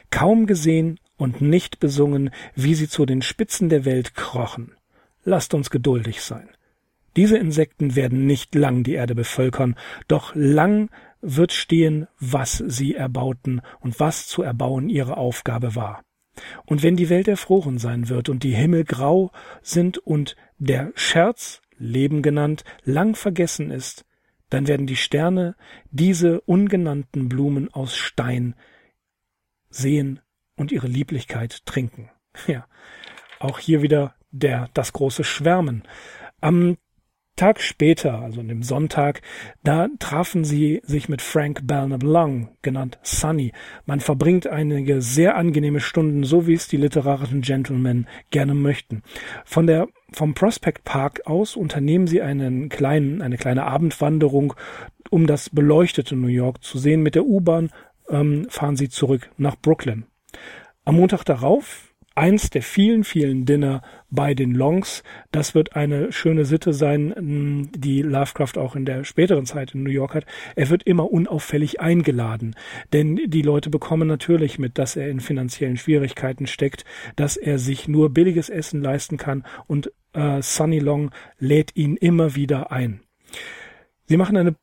Kaum 0.09 0.47
gesehen 0.47 0.99
und 1.17 1.41
nicht 1.41 1.79
besungen, 1.79 2.29
wie 2.55 2.75
sie 2.75 2.87
zu 2.87 3.05
den 3.05 3.21
Spitzen 3.21 3.69
der 3.69 3.85
Welt 3.85 4.15
krochen. 4.15 4.73
Lasst 5.23 5.53
uns 5.53 5.69
geduldig 5.69 6.21
sein. 6.21 6.49
Diese 7.15 7.37
Insekten 7.37 7.95
werden 7.95 8.27
nicht 8.27 8.53
lang 8.53 8.83
die 8.83 8.93
Erde 8.93 9.15
bevölkern, 9.15 9.75
doch 10.07 10.35
lang 10.35 10.89
wird 11.21 11.51
stehen, 11.51 12.07
was 12.19 12.63
sie 12.67 12.93
erbauten 12.93 13.61
und 13.79 13.99
was 13.99 14.27
zu 14.27 14.43
erbauen 14.43 14.87
ihre 14.87 15.17
Aufgabe 15.17 15.75
war. 15.75 16.03
Und 16.65 16.83
wenn 16.83 16.95
die 16.95 17.09
Welt 17.09 17.27
erfroren 17.27 17.79
sein 17.79 18.09
wird 18.09 18.29
und 18.29 18.43
die 18.43 18.53
Himmel 18.53 18.83
grau 18.83 19.31
sind 19.63 19.97
und 19.97 20.35
der 20.59 20.91
Scherz 20.95 21.61
Leben 21.79 22.21
genannt, 22.21 22.63
lang 22.83 23.15
vergessen 23.15 23.71
ist, 23.71 24.05
dann 24.49 24.67
werden 24.67 24.87
die 24.87 24.95
Sterne 24.95 25.55
diese 25.91 26.41
ungenannten 26.41 27.29
Blumen 27.29 27.73
aus 27.73 27.95
Stein 27.95 28.55
sehen 29.69 30.19
und 30.57 30.71
ihre 30.71 30.87
Lieblichkeit 30.87 31.65
trinken. 31.65 32.09
Ja, 32.45 32.67
auch 33.39 33.57
hier 33.57 33.81
wieder 33.81 34.13
der, 34.29 34.69
das 34.75 34.93
große 34.93 35.23
Schwärmen. 35.23 35.81
Am 36.39 36.77
Tag 37.37 37.61
später, 37.61 38.19
also 38.19 38.41
an 38.41 38.47
dem 38.47 38.63
Sonntag, 38.63 39.21
da 39.63 39.89
trafen 39.99 40.43
sie 40.43 40.81
sich 40.83 41.07
mit 41.07 41.21
Frank 41.21 41.67
Belknap 41.67 42.01
Long, 42.01 42.49
genannt 42.63 42.97
Sunny. 43.03 43.53
Man 43.85 43.99
verbringt 43.99 44.47
einige 44.47 45.03
sehr 45.03 45.37
angenehme 45.37 45.79
Stunden, 45.79 46.23
so 46.23 46.47
wie 46.47 46.55
es 46.55 46.67
die 46.67 46.77
literarischen 46.77 47.41
Gentlemen 47.41 48.07
gerne 48.31 48.55
möchten. 48.55 49.03
Von 49.45 49.67
der, 49.67 49.87
vom 50.11 50.33
Prospect 50.33 50.83
Park 50.83 51.21
aus 51.25 51.55
unternehmen 51.55 52.07
sie 52.07 52.23
einen 52.23 52.69
kleinen, 52.69 53.21
eine 53.21 53.37
kleine 53.37 53.65
Abendwanderung, 53.65 54.55
um 55.11 55.27
das 55.27 55.51
beleuchtete 55.51 56.15
New 56.15 56.27
York 56.27 56.63
zu 56.63 56.79
sehen. 56.79 57.03
Mit 57.03 57.13
der 57.13 57.25
U-Bahn 57.25 57.69
ähm, 58.09 58.47
fahren 58.49 58.77
sie 58.77 58.89
zurück 58.89 59.29
nach 59.37 59.55
Brooklyn. 59.55 60.07
Am 60.87 60.95
Montag 60.95 61.25
darauf 61.25 61.93
eins 62.15 62.49
der 62.49 62.61
vielen, 62.61 63.03
vielen 63.03 63.45
Dinner 63.45 63.81
bei 64.09 64.33
den 64.33 64.55
Longs. 64.55 65.03
Das 65.33 65.53
wird 65.53 65.75
eine 65.75 66.13
schöne 66.13 66.45
Sitte 66.45 66.71
sein, 66.71 67.69
die 67.75 68.01
Lovecraft 68.03 68.57
auch 68.57 68.73
in 68.73 68.85
der 68.85 69.03
späteren 69.03 69.45
Zeit 69.45 69.75
in 69.75 69.83
New 69.83 69.89
York 69.89 70.15
hat. 70.15 70.25
Er 70.55 70.69
wird 70.69 70.83
immer 70.83 71.11
unauffällig 71.11 71.81
eingeladen, 71.81 72.55
denn 72.93 73.17
die 73.17 73.41
Leute 73.41 73.69
bekommen 73.69 74.07
natürlich 74.07 74.59
mit, 74.59 74.77
dass 74.77 74.95
er 74.95 75.09
in 75.09 75.19
finanziellen 75.19 75.75
Schwierigkeiten 75.75 76.47
steckt, 76.47 76.85
dass 77.17 77.35
er 77.35 77.59
sich 77.59 77.89
nur 77.89 78.13
billiges 78.13 78.47
Essen 78.47 78.81
leisten 78.81 79.17
kann 79.17 79.43
und 79.67 79.91
äh, 80.13 80.41
Sunny 80.41 80.79
Long 80.79 81.11
lädt 81.37 81.75
ihn 81.75 81.97
immer 81.97 82.33
wieder 82.33 82.71
ein. 82.71 83.01
Sie 84.05 84.15
machen 84.15 84.37
eine 84.37 84.55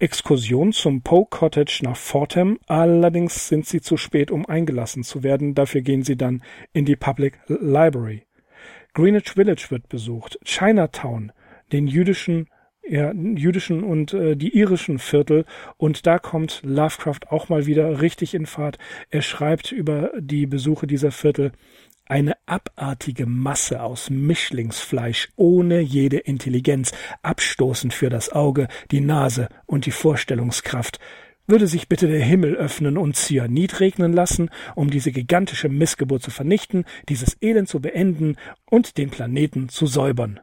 Exkursion 0.00 0.72
zum 0.72 1.02
Poe 1.02 1.26
Cottage 1.28 1.80
nach 1.82 1.96
Fordham, 1.96 2.58
allerdings 2.68 3.48
sind 3.48 3.66
sie 3.66 3.80
zu 3.80 3.96
spät, 3.96 4.30
um 4.30 4.46
eingelassen 4.46 5.02
zu 5.02 5.24
werden, 5.24 5.56
dafür 5.56 5.80
gehen 5.80 6.02
sie 6.04 6.16
dann 6.16 6.42
in 6.72 6.84
die 6.84 6.94
Public 6.94 7.40
Library. 7.48 8.22
Greenwich 8.94 9.30
Village 9.30 9.66
wird 9.70 9.88
besucht, 9.88 10.38
Chinatown, 10.44 11.32
den 11.72 11.88
jüdischen 11.88 12.48
ja, 12.88 13.12
jüdischen 13.12 13.82
und 13.82 14.14
äh, 14.14 14.34
die 14.34 14.56
irischen 14.56 14.98
Viertel. 14.98 15.44
Und 15.76 16.06
da 16.06 16.18
kommt 16.18 16.62
Lovecraft 16.64 17.20
auch 17.28 17.48
mal 17.48 17.66
wieder 17.66 18.00
richtig 18.00 18.34
in 18.34 18.46
Fahrt. 18.46 18.78
Er 19.10 19.20
schreibt 19.20 19.72
über 19.72 20.12
die 20.18 20.46
Besuche 20.46 20.86
dieser 20.86 21.10
Viertel 21.10 21.52
eine 22.08 22.36
abartige 22.46 23.26
Masse 23.26 23.82
aus 23.82 24.10
Mischlingsfleisch 24.10 25.28
ohne 25.36 25.80
jede 25.80 26.18
Intelligenz, 26.18 26.92
abstoßend 27.22 27.92
für 27.92 28.10
das 28.10 28.30
Auge, 28.30 28.68
die 28.90 29.00
Nase 29.00 29.48
und 29.66 29.86
die 29.86 29.90
Vorstellungskraft. 29.90 30.98
Würde 31.46 31.66
sich 31.66 31.88
bitte 31.88 32.08
der 32.08 32.22
Himmel 32.22 32.56
öffnen 32.56 32.98
und 32.98 33.16
Cyanid 33.16 33.80
regnen 33.80 34.12
lassen, 34.12 34.50
um 34.74 34.90
diese 34.90 35.12
gigantische 35.12 35.68
Missgeburt 35.68 36.22
zu 36.22 36.30
vernichten, 36.30 36.84
dieses 37.08 37.36
Elend 37.40 37.68
zu 37.68 37.80
beenden 37.80 38.36
und 38.70 38.98
den 38.98 39.10
Planeten 39.10 39.68
zu 39.68 39.86
säubern. 39.86 40.40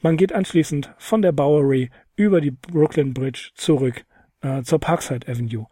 Man 0.00 0.16
geht 0.16 0.32
anschließend 0.32 0.94
von 0.98 1.22
der 1.22 1.32
Bowery 1.32 1.90
über 2.14 2.40
die 2.40 2.52
Brooklyn 2.52 3.14
Bridge 3.14 3.50
zurück 3.54 4.04
äh, 4.42 4.62
zur 4.62 4.78
Parkside 4.78 5.26
Avenue. 5.26 5.66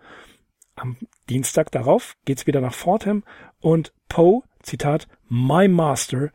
Am 0.75 0.97
Dienstag 1.31 1.71
darauf 1.71 2.17
geht's 2.25 2.47
wieder 2.47 2.61
nach 2.61 2.75
Fordham 2.75 3.25
und 3.61 3.93
Poe, 4.09 4.43
Zitat, 4.63 5.09
My 5.29 5.69
Master, 5.69 6.31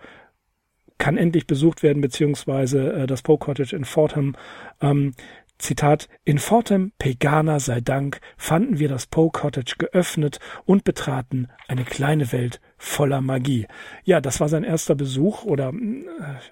kann 0.97 1.17
endlich 1.17 1.47
besucht 1.47 1.81
werden, 1.81 2.01
beziehungsweise 2.01 2.93
äh, 2.93 3.07
das 3.07 3.23
Poe 3.23 3.39
Cottage 3.39 3.75
in 3.75 3.85
Fordham. 3.85 4.35
Ähm, 4.81 5.13
Zitat, 5.61 6.09
in 6.23 6.39
Fordham, 6.39 6.91
Pegana 6.97 7.59
sei 7.59 7.81
Dank, 7.81 8.19
fanden 8.35 8.79
wir 8.79 8.89
das 8.89 9.05
Poe 9.05 9.29
Cottage 9.31 9.75
geöffnet 9.77 10.39
und 10.65 10.83
betraten 10.83 11.49
eine 11.67 11.83
kleine 11.85 12.31
Welt 12.31 12.59
voller 12.77 13.21
Magie. 13.21 13.67
Ja, 14.03 14.21
das 14.21 14.39
war 14.39 14.49
sein 14.49 14.63
erster 14.63 14.95
Besuch 14.95 15.43
oder 15.43 15.69
äh, 15.69 16.03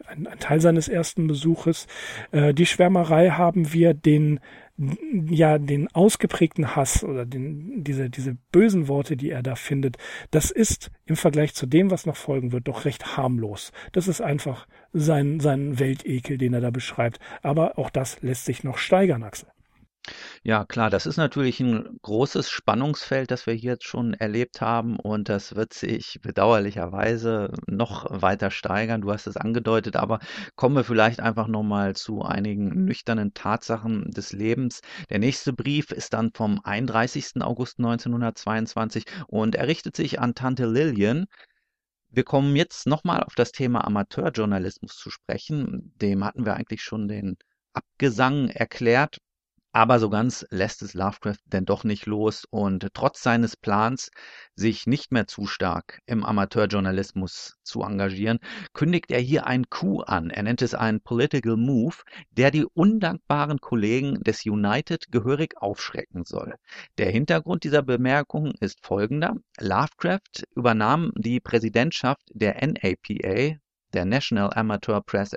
ein, 0.07 0.27
ein, 0.27 0.39
Teil 0.39 0.61
seines 0.61 0.87
ersten 0.87 1.27
Besuches. 1.27 1.87
Äh, 2.31 2.53
die 2.53 2.67
Schwärmerei 2.67 3.31
haben 3.31 3.73
wir 3.73 3.93
den 3.93 4.39
ja 5.29 5.57
den 5.57 5.87
ausgeprägten 5.93 6.75
Hass 6.75 7.03
oder 7.03 7.25
den, 7.25 7.83
diese, 7.83 8.09
diese 8.09 8.37
bösen 8.51 8.87
Worte, 8.87 9.17
die 9.17 9.29
er 9.29 9.43
da 9.43 9.55
findet, 9.55 9.97
das 10.31 10.51
ist 10.51 10.91
im 11.05 11.15
Vergleich 11.15 11.53
zu 11.53 11.65
dem, 11.65 11.91
was 11.91 12.05
noch 12.05 12.15
folgen 12.15 12.51
wird, 12.51 12.67
doch 12.67 12.85
recht 12.85 13.17
harmlos. 13.17 13.71
Das 13.91 14.07
ist 14.07 14.21
einfach 14.21 14.67
sein, 14.93 15.39
sein 15.39 15.79
Weltekel, 15.79 16.37
den 16.37 16.53
er 16.53 16.61
da 16.61 16.69
beschreibt. 16.69 17.19
Aber 17.41 17.77
auch 17.77 17.89
das 17.89 18.21
lässt 18.21 18.45
sich 18.45 18.63
noch 18.63 18.77
steigern, 18.77 19.23
Axel. 19.23 19.49
Ja, 20.43 20.65
klar, 20.65 20.89
das 20.89 21.05
ist 21.05 21.17
natürlich 21.17 21.59
ein 21.59 21.99
großes 22.01 22.49
Spannungsfeld, 22.49 23.31
das 23.31 23.45
wir 23.45 23.53
hier 23.53 23.73
jetzt 23.73 23.85
schon 23.85 24.13
erlebt 24.13 24.61
haben 24.61 24.97
und 24.97 25.29
das 25.29 25.55
wird 25.55 25.73
sich 25.73 26.19
bedauerlicherweise 26.21 27.51
noch 27.67 28.21
weiter 28.21 28.51
steigern. 28.51 29.01
Du 29.01 29.11
hast 29.11 29.27
es 29.27 29.37
angedeutet, 29.37 29.95
aber 29.95 30.19
kommen 30.55 30.75
wir 30.75 30.83
vielleicht 30.83 31.19
einfach 31.19 31.47
noch 31.47 31.63
mal 31.63 31.95
zu 31.95 32.21
einigen 32.23 32.85
nüchternen 32.85 33.33
Tatsachen 33.33 34.11
des 34.11 34.31
Lebens. 34.33 34.81
Der 35.09 35.19
nächste 35.19 35.53
Brief 35.53 35.91
ist 35.91 36.13
dann 36.13 36.31
vom 36.33 36.59
31. 36.63 37.41
August 37.41 37.79
1922 37.79 39.05
und 39.27 39.55
er 39.55 39.67
richtet 39.67 39.95
sich 39.95 40.19
an 40.19 40.35
Tante 40.35 40.65
Lillian. 40.65 41.25
Wir 42.11 42.23
kommen 42.23 42.55
jetzt 42.55 42.87
noch 42.87 43.03
mal 43.03 43.21
auf 43.23 43.35
das 43.35 43.51
Thema 43.51 43.85
Amateurjournalismus 43.85 44.95
zu 44.95 45.09
sprechen. 45.11 45.93
Dem 46.01 46.23
hatten 46.25 46.45
wir 46.45 46.55
eigentlich 46.55 46.81
schon 46.81 47.07
den 47.07 47.37
Abgesang 47.73 48.49
erklärt. 48.49 49.19
Aber 49.71 49.99
so 49.99 50.09
ganz 50.09 50.47
lässt 50.49 50.81
es 50.81 50.95
Lovecraft 50.95 51.37
denn 51.45 51.63
doch 51.63 51.83
nicht 51.83 52.07
los 52.07 52.45
und 52.49 52.87
trotz 52.95 53.21
seines 53.21 53.55
Plans, 53.55 54.09
sich 54.55 54.87
nicht 54.87 55.11
mehr 55.11 55.27
zu 55.27 55.45
stark 55.45 55.99
im 56.07 56.25
Amateurjournalismus 56.25 57.55
zu 57.61 57.83
engagieren, 57.83 58.39
kündigt 58.73 59.11
er 59.11 59.19
hier 59.19 59.45
einen 59.45 59.69
Coup 59.69 60.01
an. 60.07 60.31
Er 60.31 60.41
nennt 60.41 60.63
es 60.63 60.73
einen 60.73 61.01
Political 61.01 61.55
Move, 61.55 61.97
der 62.31 62.49
die 62.49 62.65
undankbaren 62.65 63.59
Kollegen 63.59 64.23
des 64.23 64.43
United 64.43 65.11
gehörig 65.11 65.53
aufschrecken 65.57 66.25
soll. 66.25 66.55
Der 66.97 67.11
Hintergrund 67.11 67.63
dieser 67.63 67.83
Bemerkung 67.83 68.53
ist 68.59 68.83
folgender. 68.83 69.35
Lovecraft 69.59 70.45
übernahm 70.55 71.11
die 71.15 71.39
Präsidentschaft 71.39 72.23
der 72.33 72.55
NAPA, 72.55 73.59
der 73.93 74.05
National 74.05 74.51
Amateur 74.53 75.01
Press 75.01 75.35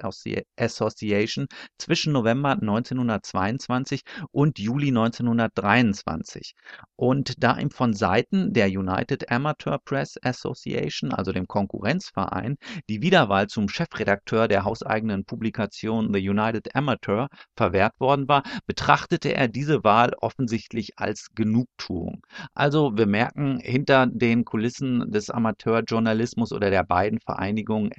Association, 0.56 1.46
zwischen 1.78 2.12
November 2.12 2.52
1922 2.52 4.02
und 4.30 4.58
Juli 4.58 4.88
1923. 4.88 6.54
Und 6.96 7.42
da 7.42 7.58
ihm 7.58 7.70
von 7.70 7.94
Seiten 7.94 8.52
der 8.52 8.66
United 8.66 9.30
Amateur 9.30 9.78
Press 9.78 10.16
Association, 10.22 11.12
also 11.12 11.32
dem 11.32 11.46
Konkurrenzverein, 11.46 12.56
die 12.88 13.02
Wiederwahl 13.02 13.48
zum 13.48 13.68
Chefredakteur 13.68 14.48
der 14.48 14.64
hauseigenen 14.64 15.24
Publikation 15.24 16.12
The 16.12 16.28
United 16.28 16.74
Amateur 16.74 17.28
verwehrt 17.56 17.98
worden 17.98 18.28
war, 18.28 18.42
betrachtete 18.66 19.34
er 19.34 19.48
diese 19.48 19.84
Wahl 19.84 20.12
offensichtlich 20.20 20.98
als 20.98 21.28
Genugtuung. 21.34 22.22
Also 22.54 22.92
wir 22.96 23.06
merken, 23.06 23.58
hinter 23.60 24.06
den 24.06 24.44
Kulissen 24.44 25.10
des 25.10 25.30
Amateurjournalismus 25.30 26.52
oder 26.52 26.70
der 26.70 26.84
beiden 26.84 27.20
Vereinigungen 27.20 27.90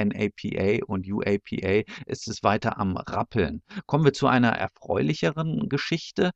NAPA 0.43 0.85
und 0.85 1.07
UAPA 1.07 1.83
ist 2.05 2.27
es 2.27 2.43
weiter 2.43 2.77
am 2.77 2.97
Rappeln. 2.97 3.62
Kommen 3.85 4.05
wir 4.05 4.13
zu 4.13 4.27
einer 4.27 4.50
erfreulicheren 4.50 5.69
Geschichte. 5.69 6.31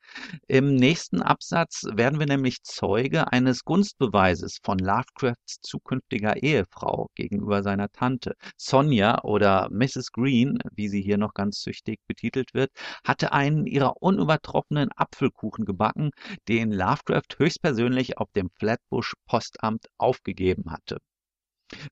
Im 0.47 0.75
nächsten 0.75 1.21
Absatz 1.21 1.83
werden 1.93 2.19
wir 2.19 2.27
nämlich 2.27 2.63
Zeuge 2.63 3.31
eines 3.31 3.63
Gunstbeweises 3.63 4.59
von 4.63 4.79
Lovecrafts 4.79 5.59
zukünftiger 5.61 6.41
Ehefrau 6.41 7.09
gegenüber 7.15 7.63
seiner 7.63 7.89
Tante. 7.89 8.35
Sonja 8.57 9.23
oder 9.23 9.69
Mrs. 9.71 10.11
Green, 10.11 10.59
wie 10.73 10.89
sie 10.89 11.01
hier 11.01 11.17
noch 11.17 11.33
ganz 11.33 11.61
züchtig 11.61 11.99
betitelt 12.07 12.53
wird, 12.53 12.71
hatte 13.03 13.31
einen 13.33 13.65
ihrer 13.65 14.01
unübertroffenen 14.01 14.89
Apfelkuchen 14.95 15.65
gebacken, 15.65 16.11
den 16.47 16.71
Lovecraft 16.71 17.37
höchstpersönlich 17.37 18.17
auf 18.17 18.31
dem 18.31 18.49
Flatbush 18.57 19.13
Postamt 19.25 19.87
aufgegeben 19.97 20.71
hatte. 20.71 20.97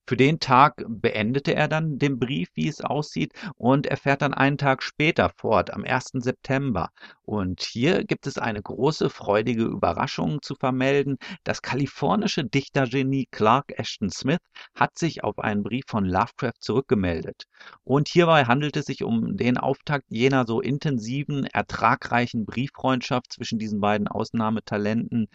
Für 0.08 0.16
den 0.16 0.40
Tag 0.40 0.84
beendete 0.88 1.54
er 1.54 1.68
dann 1.68 2.00
den 2.00 2.18
Brief, 2.18 2.48
wie 2.54 2.70
es 2.70 2.80
aussieht, 2.80 3.34
und 3.56 3.88
er 3.88 3.98
fährt 3.98 4.22
dann 4.22 4.34
einen 4.34 4.58
Tag 4.58 4.82
später 4.82 5.30
fort, 5.36 5.74
am 5.74 5.84
1. 5.84 6.12
September. 6.14 6.90
Und 7.24 7.62
hier 7.62 8.06
gibt 8.06 8.26
es 8.26 8.38
eine 8.38 8.62
große 8.62 9.10
freudige 9.10 9.64
Überraschung 9.64 10.42
zu 10.42 10.56
vermelden. 10.56 11.18
Das 11.44 11.62
kalifornische 11.62 12.46
Dichtergenie 12.46 13.28
Clark 13.32 13.78
Ashton 13.78 14.10
Smith 14.10 14.40
hat 14.76 14.98
sich 14.98 15.24
auf 15.26 15.40
einen 15.40 15.64
Brief 15.64 15.84
von 15.88 16.06
Lovecraft 16.06 16.62
zurückgemeldet. 16.62 17.44
Und 17.84 18.08
hierbei 18.08 18.46
handelt 18.46 18.78
es 18.78 18.86
sich 18.86 19.04
um 19.04 19.36
den 19.36 19.58
Auftakt 19.58 20.06
jener 20.08 20.46
so 20.46 20.62
intensiven, 20.62 21.46
ertragreichen 21.46 22.46
Brieffreundschaft 22.46 23.34
zwischen 23.34 23.60
diesen 23.60 23.82
beiden 23.82 24.08
Ausnahmetalenten, 24.08 25.28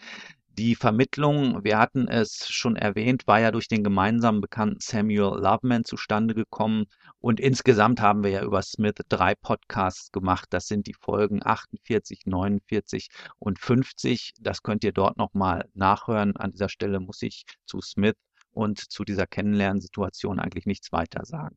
die 0.57 0.75
Vermittlung, 0.75 1.63
wir 1.63 1.79
hatten 1.79 2.07
es 2.07 2.47
schon 2.49 2.75
erwähnt, 2.75 3.25
war 3.25 3.39
ja 3.39 3.51
durch 3.51 3.67
den 3.67 3.83
gemeinsamen 3.83 4.41
Bekannten 4.41 4.79
Samuel 4.79 5.39
Loveman 5.41 5.85
zustande 5.85 6.35
gekommen. 6.35 6.85
Und 7.19 7.39
insgesamt 7.39 8.01
haben 8.01 8.23
wir 8.23 8.31
ja 8.31 8.43
über 8.43 8.61
Smith 8.61 8.95
drei 9.07 9.35
Podcasts 9.35 10.11
gemacht. 10.11 10.47
Das 10.49 10.67
sind 10.67 10.87
die 10.87 10.93
Folgen 10.93 11.39
48, 11.43 12.25
49 12.25 13.09
und 13.39 13.59
50. 13.59 14.33
Das 14.39 14.61
könnt 14.61 14.83
ihr 14.83 14.91
dort 14.91 15.17
nochmal 15.17 15.69
nachhören. 15.73 16.35
An 16.35 16.51
dieser 16.51 16.69
Stelle 16.69 16.99
muss 16.99 17.21
ich 17.21 17.45
zu 17.65 17.79
Smith 17.81 18.15
und 18.51 18.79
zu 18.79 19.03
dieser 19.03 19.27
Kennenlernsituation 19.27 20.39
eigentlich 20.39 20.65
nichts 20.65 20.91
weiter 20.91 21.25
sagen. 21.25 21.55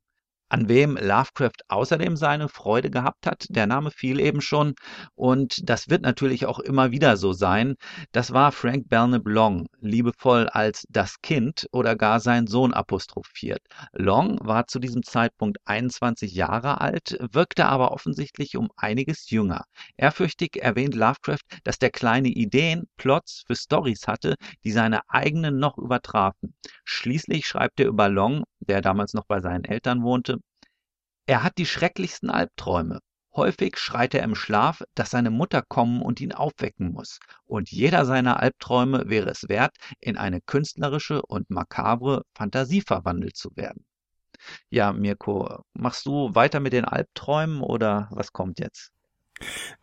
An 0.49 0.69
wem 0.69 0.97
Lovecraft 0.97 1.65
außerdem 1.69 2.17
seine 2.17 2.49
Freude 2.49 2.91
gehabt 2.91 3.27
hat, 3.27 3.47
der 3.49 3.67
Name 3.67 3.91
fiel 3.91 4.21
eben 4.21 4.41
schon 4.41 4.75
und 5.15 5.69
das 5.69 5.89
wird 5.89 6.03
natürlich 6.03 6.47
auch 6.47 6.59
immer 6.59 6.91
wieder 6.91 7.17
so 7.17 7.33
sein. 7.33 7.77
Das 8.13 8.33
war 8.33 8.53
Frank 8.53 8.89
Belknap 8.89 9.27
Long, 9.27 9.67
liebevoll 9.81 10.49
als 10.49 10.85
das 10.89 11.21
Kind 11.23 11.67
oder 11.73 11.97
gar 11.97 12.21
sein 12.21 12.47
Sohn 12.47 12.73
apostrophiert. 12.73 13.63
Long 13.93 14.39
war 14.43 14.67
zu 14.67 14.79
diesem 14.79 15.03
Zeitpunkt 15.03 15.59
21 15.65 16.33
Jahre 16.35 16.81
alt, 16.81 17.17
wirkte 17.33 17.67
aber 17.67 17.93
offensichtlich 17.93 18.57
um 18.57 18.69
einiges 18.77 19.31
jünger. 19.31 19.65
Ehrfürchtig 19.97 20.63
erwähnt 20.63 20.95
Lovecraft, 20.95 21.43
dass 21.65 21.79
der 21.79 21.91
kleine 21.91 22.29
Ideen, 22.29 22.85
Plots 22.97 23.45
für 23.47 23.57
Stories 23.57 24.07
hatte, 24.07 24.35
die 24.65 24.73
seine 24.73 25.01
eigenen 25.09 25.59
noch 25.59 25.79
übertrafen. 25.79 26.55
Schließlich 26.85 27.47
schreibt 27.47 27.81
er 27.81 27.87
über 27.87 28.09
Long, 28.09 28.45
der 28.66 28.80
damals 28.80 29.14
noch 29.14 29.26
bei 29.26 29.40
seinen 29.40 29.64
Eltern 29.64 30.02
wohnte, 30.02 30.38
er 31.27 31.42
hat 31.42 31.59
die 31.59 31.66
schrecklichsten 31.66 32.31
Albträume. 32.31 33.00
Häufig 33.35 33.79
schreit 33.79 34.14
er 34.14 34.22
im 34.22 34.37
Schlaf, 34.37 34.85
dass 34.94 35.11
seine 35.11 35.31
Mutter 35.31 35.62
kommen 35.62 36.03
und 36.03 36.20
ihn 36.20 36.33
aufwecken 36.33 36.92
muss, 36.92 37.18
und 37.46 37.70
jeder 37.70 38.05
seiner 38.05 38.40
Albträume 38.40 39.05
wäre 39.09 39.31
es 39.31 39.48
wert, 39.48 39.74
in 40.00 40.16
eine 40.16 40.40
künstlerische 40.40 41.22
und 41.22 41.50
makabre 41.50 42.22
Fantasie 42.35 42.83
verwandelt 42.83 43.37
zu 43.37 43.50
werden. 43.57 43.85
Ja, 44.70 44.92
Mirko, 44.92 45.62
machst 45.72 46.07
du 46.07 46.35
weiter 46.35 46.61
mit 46.61 46.72
den 46.72 46.85
Albträumen 46.85 47.61
oder 47.61 48.09
was 48.12 48.33
kommt 48.33 48.61
jetzt? 48.61 48.92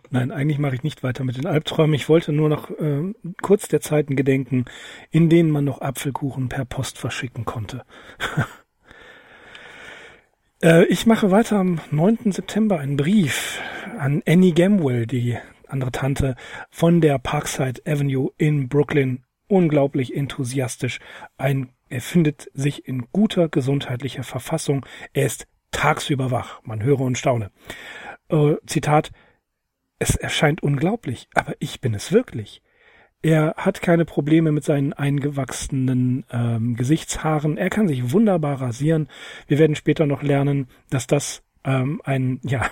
Nein, 0.09 0.31
eigentlich 0.31 0.59
mache 0.59 0.75
ich 0.75 0.83
nicht 0.83 1.03
weiter 1.03 1.23
mit 1.23 1.37
den 1.37 1.45
Albträumen. 1.45 1.93
Ich 1.93 2.09
wollte 2.09 2.31
nur 2.31 2.49
noch 2.49 2.69
äh, 2.69 3.13
kurz 3.41 3.67
der 3.67 3.81
Zeiten 3.81 4.15
gedenken, 4.15 4.65
in 5.09 5.29
denen 5.29 5.51
man 5.51 5.65
noch 5.65 5.81
Apfelkuchen 5.81 6.47
per 6.47 6.65
Post 6.65 6.97
verschicken 6.97 7.45
konnte. 7.45 7.83
Äh, 10.61 10.85
ich 10.85 11.05
mache 11.05 11.31
weiter 11.31 11.57
am 11.57 11.81
9. 11.89 12.31
September 12.31 12.79
einen 12.79 12.97
Brief 12.97 13.61
an 13.97 14.21
Annie 14.27 14.53
Gamwell, 14.53 15.07
die 15.07 15.37
andere 15.67 15.91
Tante 15.91 16.35
von 16.69 17.01
der 17.01 17.17
Parkside 17.17 17.81
Avenue 17.85 18.31
in 18.37 18.69
Brooklyn. 18.69 19.23
Unglaublich 19.47 20.15
enthusiastisch. 20.15 20.99
Ein, 21.37 21.69
er 21.89 22.01
findet 22.01 22.49
sich 22.53 22.87
in 22.87 23.07
guter 23.11 23.49
gesundheitlicher 23.49 24.23
Verfassung. 24.23 24.85
Er 25.13 25.25
ist 25.25 25.47
tagsüber 25.71 26.31
wach. 26.31 26.61
Man 26.63 26.83
höre 26.83 27.01
und 27.01 27.17
staune. 27.17 27.51
Äh, 28.29 28.55
Zitat. 28.65 29.11
Es 29.99 30.15
erscheint 30.15 30.63
unglaublich, 30.63 31.27
aber 31.33 31.55
ich 31.59 31.81
bin 31.81 31.93
es 31.93 32.11
wirklich. 32.11 32.63
Er 33.21 33.53
hat 33.55 33.81
keine 33.81 34.05
Probleme 34.05 34.51
mit 34.51 34.63
seinen 34.63 34.93
eingewachsenen 34.93 36.25
ähm, 36.31 36.75
Gesichtshaaren. 36.75 37.57
Er 37.57 37.69
kann 37.69 37.87
sich 37.87 38.11
wunderbar 38.11 38.59
rasieren. 38.59 39.07
Wir 39.47 39.59
werden 39.59 39.75
später 39.75 40.07
noch 40.07 40.23
lernen, 40.23 40.67
dass 40.89 41.05
das 41.05 41.43
ähm, 41.63 42.01
ein, 42.03 42.39
ja, 42.43 42.67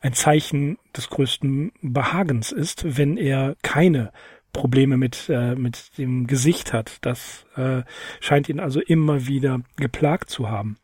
ein 0.00 0.12
Zeichen 0.12 0.78
des 0.94 1.08
größten 1.08 1.72
Behagens 1.80 2.52
ist, 2.52 2.98
wenn 2.98 3.16
er 3.16 3.56
keine 3.62 4.12
Probleme 4.52 4.96
mit, 4.96 5.28
äh, 5.28 5.54
mit 5.54 5.98
dem 5.98 6.26
Gesicht 6.26 6.72
hat. 6.72 6.98
Das 7.00 7.46
äh, 7.56 7.82
scheint 8.20 8.48
ihn 8.48 8.60
also 8.60 8.80
immer 8.80 9.26
wieder 9.26 9.60
geplagt 9.76 10.28
zu 10.30 10.50
haben. 10.50 10.76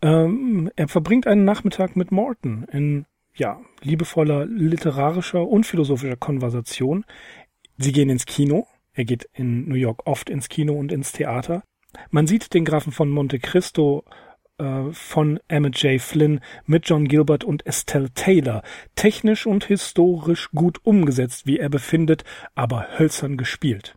Ähm, 0.00 0.70
er 0.74 0.88
verbringt 0.88 1.26
einen 1.26 1.44
Nachmittag 1.44 1.96
mit 1.96 2.12
Morton 2.12 2.64
in 2.70 3.06
ja, 3.34 3.60
liebevoller 3.82 4.46
literarischer 4.46 5.46
und 5.46 5.64
philosophischer 5.64 6.16
Konversation. 6.16 7.04
Sie 7.78 7.92
gehen 7.92 8.10
ins 8.10 8.26
Kino. 8.26 8.66
Er 8.92 9.04
geht 9.04 9.28
in 9.32 9.68
New 9.68 9.76
York 9.76 10.06
oft 10.06 10.28
ins 10.28 10.48
Kino 10.48 10.74
und 10.74 10.92
ins 10.92 11.12
Theater. 11.12 11.62
Man 12.10 12.26
sieht 12.26 12.52
den 12.52 12.64
Grafen 12.64 12.92
von 12.92 13.08
Monte 13.08 13.38
Cristo 13.38 14.04
äh, 14.58 14.92
von 14.92 15.38
Emmett 15.48 15.80
J. 15.82 16.00
Flynn 16.00 16.40
mit 16.66 16.88
John 16.88 17.06
Gilbert 17.06 17.44
und 17.44 17.64
Estelle 17.64 18.12
Taylor. 18.12 18.62
Technisch 18.96 19.46
und 19.46 19.64
historisch 19.64 20.50
gut 20.50 20.84
umgesetzt, 20.84 21.46
wie 21.46 21.58
er 21.58 21.68
befindet, 21.68 22.24
aber 22.54 22.98
hölzern 22.98 23.36
gespielt. 23.36 23.94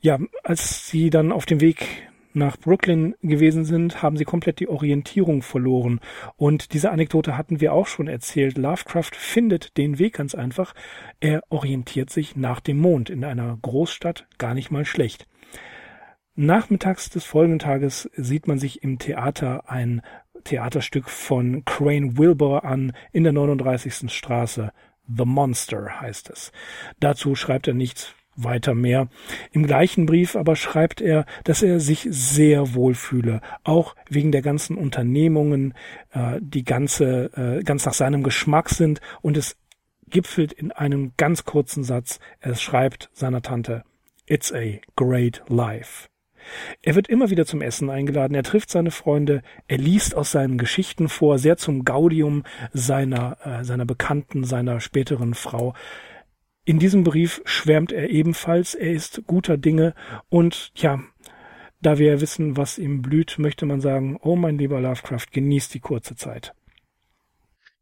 Ja, 0.00 0.18
als 0.44 0.88
sie 0.88 1.10
dann 1.10 1.32
auf 1.32 1.46
dem 1.46 1.60
Weg 1.60 2.08
nach 2.36 2.56
Brooklyn 2.56 3.14
gewesen 3.22 3.64
sind, 3.64 4.02
haben 4.02 4.16
sie 4.16 4.24
komplett 4.24 4.60
die 4.60 4.68
Orientierung 4.68 5.42
verloren. 5.42 6.00
Und 6.36 6.72
diese 6.72 6.90
Anekdote 6.90 7.36
hatten 7.36 7.60
wir 7.60 7.72
auch 7.72 7.86
schon 7.86 8.06
erzählt. 8.06 8.58
Lovecraft 8.58 9.12
findet 9.14 9.76
den 9.76 9.98
Weg 9.98 10.14
ganz 10.14 10.34
einfach. 10.34 10.74
Er 11.18 11.42
orientiert 11.48 12.10
sich 12.10 12.36
nach 12.36 12.60
dem 12.60 12.78
Mond 12.78 13.10
in 13.10 13.24
einer 13.24 13.58
Großstadt 13.60 14.28
gar 14.38 14.54
nicht 14.54 14.70
mal 14.70 14.84
schlecht. 14.84 15.26
Nachmittags 16.34 17.08
des 17.08 17.24
folgenden 17.24 17.58
Tages 17.58 18.10
sieht 18.14 18.46
man 18.46 18.58
sich 18.58 18.82
im 18.82 18.98
Theater 18.98 19.70
ein 19.70 20.02
Theaterstück 20.44 21.08
von 21.08 21.64
Crane 21.64 22.18
Wilbur 22.18 22.64
an 22.64 22.92
in 23.12 23.24
der 23.24 23.32
39. 23.32 24.12
Straße. 24.12 24.70
The 25.08 25.24
Monster 25.24 26.00
heißt 26.00 26.30
es. 26.30 26.52
Dazu 27.00 27.34
schreibt 27.34 27.68
er 27.68 27.74
nichts 27.74 28.14
weiter 28.36 28.74
mehr. 28.74 29.08
Im 29.52 29.66
gleichen 29.66 30.06
Brief 30.06 30.36
aber 30.36 30.56
schreibt 30.56 31.00
er, 31.00 31.26
dass 31.44 31.62
er 31.62 31.80
sich 31.80 32.06
sehr 32.10 32.74
wohl 32.74 32.94
fühle, 32.94 33.40
auch 33.64 33.96
wegen 34.08 34.32
der 34.32 34.42
ganzen 34.42 34.76
Unternehmungen, 34.76 35.74
äh, 36.12 36.38
die 36.40 36.64
ganze, 36.64 37.30
äh, 37.36 37.62
ganz 37.62 37.86
nach 37.86 37.94
seinem 37.94 38.22
Geschmack 38.22 38.70
sind 38.70 39.00
und 39.22 39.36
es 39.36 39.56
gipfelt 40.08 40.52
in 40.52 40.72
einem 40.72 41.12
ganz 41.16 41.44
kurzen 41.44 41.84
Satz. 41.84 42.20
Er 42.40 42.54
schreibt 42.54 43.10
seiner 43.12 43.42
Tante, 43.42 43.84
It's 44.26 44.52
a 44.52 44.80
great 44.96 45.42
life. 45.48 46.08
Er 46.82 46.94
wird 46.94 47.08
immer 47.08 47.30
wieder 47.30 47.46
zum 47.46 47.60
Essen 47.60 47.90
eingeladen, 47.90 48.34
er 48.34 48.42
trifft 48.42 48.70
seine 48.70 48.90
Freunde, 48.90 49.42
er 49.68 49.78
liest 49.78 50.14
aus 50.14 50.30
seinen 50.30 50.58
Geschichten 50.58 51.08
vor, 51.08 51.38
sehr 51.38 51.56
zum 51.56 51.84
Gaudium 51.84 52.44
seiner, 52.72 53.38
äh, 53.44 53.64
seiner 53.64 53.84
Bekannten, 53.84 54.44
seiner 54.44 54.80
späteren 54.80 55.34
Frau. 55.34 55.74
In 56.68 56.80
diesem 56.80 57.04
Brief 57.04 57.42
schwärmt 57.44 57.92
er 57.92 58.10
ebenfalls, 58.10 58.74
er 58.74 58.90
ist 58.90 59.22
guter 59.28 59.56
Dinge 59.56 59.94
und 60.28 60.72
ja, 60.74 60.98
da 61.80 61.98
wir 61.98 62.14
ja 62.14 62.20
wissen, 62.20 62.56
was 62.56 62.76
ihm 62.76 63.02
blüht, 63.02 63.38
möchte 63.38 63.66
man 63.66 63.80
sagen, 63.80 64.18
oh 64.20 64.34
mein 64.34 64.58
lieber 64.58 64.80
Lovecraft, 64.80 65.26
genießt 65.30 65.72
die 65.74 65.80
kurze 65.80 66.16
Zeit. 66.16 66.54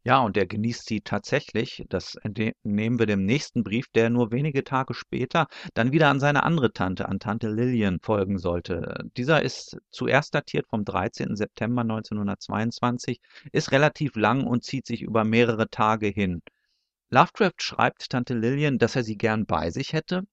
Ja, 0.03 0.19
und 0.21 0.37
er 0.37 0.45
genießt 0.45 0.85
sie 0.85 1.01
tatsächlich. 1.01 1.83
Das 1.89 2.13
entnehmen 2.13 2.99
wir 2.99 3.07
dem 3.07 3.25
nächsten 3.25 3.63
Brief, 3.63 3.87
der 3.95 4.11
nur 4.11 4.31
wenige 4.31 4.63
Tage 4.63 4.93
später 4.93 5.47
dann 5.73 5.91
wieder 5.91 6.09
an 6.09 6.19
seine 6.19 6.43
andere 6.43 6.71
Tante, 6.71 7.09
an 7.09 7.17
Tante 7.17 7.49
Lillian, 7.49 7.97
folgen 8.03 8.37
sollte. 8.37 9.03
Dieser 9.17 9.41
ist 9.41 9.79
zuerst 9.89 10.35
datiert 10.35 10.67
vom 10.69 10.85
13. 10.85 11.35
September 11.35 11.81
1922, 11.81 13.19
ist 13.51 13.71
relativ 13.71 14.15
lang 14.15 14.45
und 14.45 14.63
zieht 14.63 14.85
sich 14.85 15.01
über 15.01 15.23
mehrere 15.23 15.71
Tage 15.71 16.05
hin. 16.05 16.43
Lovecraft 17.09 17.61
schreibt 17.61 18.09
Tante 18.09 18.33
Lillian, 18.33 18.77
dass 18.77 18.95
er 18.95 19.03
sie 19.03 19.17
gern 19.17 19.45
bei 19.45 19.71
sich 19.71 19.93
hätte, 19.93 20.23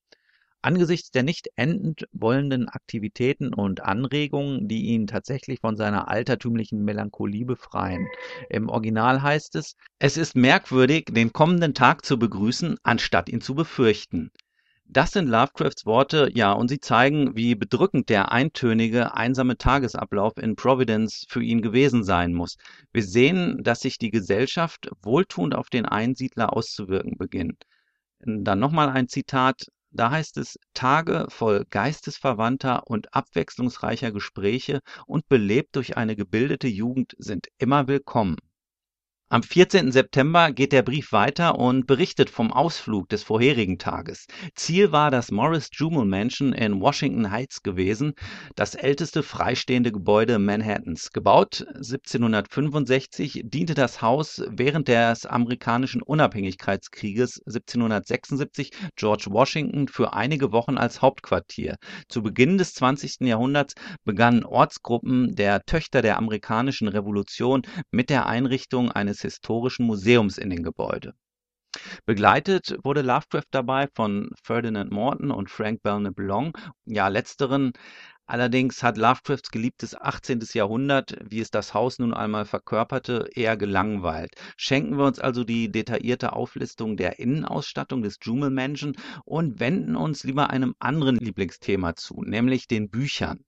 Angesichts 0.65 1.11
der 1.11 1.25
nicht 1.25 1.49
enden 1.57 1.97
wollenden 2.13 2.69
Aktivitäten 2.69 3.53
und 3.53 3.83
Anregungen, 3.83 4.69
die 4.69 4.83
ihn 4.87 5.09
tatsächlich 5.09 5.59
von 5.59 5.77
seiner 5.77 6.07
altertümlichen 6.07 6.85
Melancholie 6.85 7.45
befreien. 7.45 8.07
Im 8.49 8.69
Original 8.69 9.23
heißt 9.23 9.57
es: 9.57 9.75
Es 9.99 10.17
ist 10.17 10.37
merkwürdig, 10.37 11.07
den 11.11 11.33
kommenden 11.33 11.75
Tag 11.75 12.05
zu 12.05 12.17
begrüßen, 12.17 12.77
anstatt 12.85 13.29
ihn 13.29 13.41
zu 13.41 13.57
befürchten. 13.57 14.31
Das 14.95 15.13
sind 15.13 15.27
Lovecrafts 15.27 15.87
Worte, 15.87 16.29
ja, 16.35 16.53
und 16.53 16.69
sie 16.69 16.79
zeigen, 16.79 17.35
wie 17.35 17.55
bedrückend 17.55 18.11
der 18.11 18.31
eintönige, 18.31 19.15
einsame 19.15 19.57
Tagesablauf 19.57 20.37
in 20.37 20.55
Providence 20.55 21.25
für 21.31 21.43
ihn 21.43 21.63
gewesen 21.63 22.05
sein 22.05 22.35
muss. 22.35 22.59
Wir 22.93 23.03
sehen, 23.03 23.63
dass 23.63 23.81
sich 23.81 23.97
die 23.97 24.11
Gesellschaft 24.11 24.91
wohltuend 25.01 25.55
auf 25.55 25.71
den 25.71 25.87
Einsiedler 25.87 26.55
auszuwirken 26.55 27.17
beginnt. 27.17 27.65
Dann 28.21 28.59
nochmal 28.59 28.91
ein 28.91 29.09
Zitat. 29.09 29.65
Da 29.93 30.11
heißt 30.11 30.37
es 30.37 30.59
Tage 30.75 31.25
voll 31.31 31.65
geistesverwandter 31.71 32.87
und 32.87 33.15
abwechslungsreicher 33.15 34.13
Gespräche 34.13 34.81
und 35.07 35.27
belebt 35.27 35.75
durch 35.77 35.97
eine 35.97 36.17
gebildete 36.17 36.69
Jugend 36.69 37.15
sind 37.17 37.47
immer 37.57 37.89
willkommen 37.89 38.37
am 39.33 39.43
14. 39.43 39.93
September 39.93 40.53
geht 40.53 40.73
der 40.73 40.83
Brief 40.83 41.11
weiter 41.11 41.59
und 41.59 41.87
berichtet 41.87 42.29
vom 42.29 42.53
Ausflug 42.53 43.09
des 43.09 43.23
vorherigen 43.23 43.79
Tages. 43.79 44.27
Ziel 44.55 44.93
war 44.93 45.11
das 45.11 45.31
Morris 45.31 45.71
Jumel 45.73 46.05
Mansion 46.05 46.53
in 46.53 46.83
Washington 46.83 47.31
Heights 47.31 47.63
gewesen, 47.63 48.13
das 48.57 48.75
älteste 48.75 49.23
freistehende 49.23 49.91
Gebäude 49.91 50.39
Manhattans. 50.39 51.13
Gebaut 51.13 51.65
1765 51.67 53.41
diente 53.45 53.73
das 53.73 54.03
Haus 54.03 54.43
während 54.51 54.89
des 54.89 55.25
amerikanischen 55.25 56.03
Unabhängigkeitskrieges 56.03 57.41
1776 57.47 58.71
George 58.97 59.29
Washington 59.31 59.89
für 59.89 60.13
einige 60.13 60.53
Wochen 60.53 60.77
als 60.77 61.01
Hauptquartier. 61.01 61.77
Zu 62.07 62.23
Beginn 62.23 62.59
des 62.59 62.75
20. 62.75 63.21
Jahrhunderts 63.21 63.73
begannen 64.05 64.45
Ortsgruppen 64.45 65.35
der 65.35 65.65
Töchter 65.65 66.03
der 66.03 66.19
amerikanischen 66.19 66.89
Revolution 66.89 67.63
mit 67.91 68.11
der 68.11 68.27
Einrichtung 68.27 68.93
eines 68.93 69.22
Historischen 69.23 69.87
Museums 69.87 70.39
in 70.39 70.51
dem 70.51 70.63
Gebäude. 70.63 71.15
Begleitet 72.05 72.77
wurde 72.85 73.01
Lovecraft 73.01 73.49
dabei 73.51 73.89
von 73.95 74.31
Ferdinand 74.43 74.93
Morton 74.93 75.31
und 75.31 75.49
Frank 75.49 75.83
Belknap 75.83 76.19
Long. 76.19 76.53
Ja, 76.85 77.09
letzteren 77.09 77.73
allerdings 78.27 78.83
hat 78.83 78.99
Lovecrafts 78.99 79.51
geliebtes 79.51 79.95
18. 79.95 80.41
Jahrhundert, 80.53 81.17
wie 81.25 81.41
es 81.41 81.51
das 81.51 81.73
Haus 81.73 81.99
nun 81.99 82.13
einmal 82.13 82.45
verkörperte, 82.45 83.31
eher 83.35 83.57
gelangweilt. 83.57 84.35
Schenken 84.59 84.99
wir 84.99 85.07
uns 85.07 85.19
also 85.19 85.45
die 85.45 85.73
detaillierte 85.73 86.35
Auflistung 86.35 86.99
der 86.99 87.19
Innenausstattung 87.19 88.03
des 88.03 88.19
Jumel 88.23 88.51
Mansion 88.51 88.95
und 89.25 89.59
wenden 89.59 89.97
uns 89.97 90.25
lieber 90.25 90.51
einem 90.51 90.75
anderen 90.79 91.17
Lieblingsthema 91.17 91.97
zu, 91.97 92.23
nämlich 92.23 92.67
den 92.69 92.91
Büchern. 92.91 93.47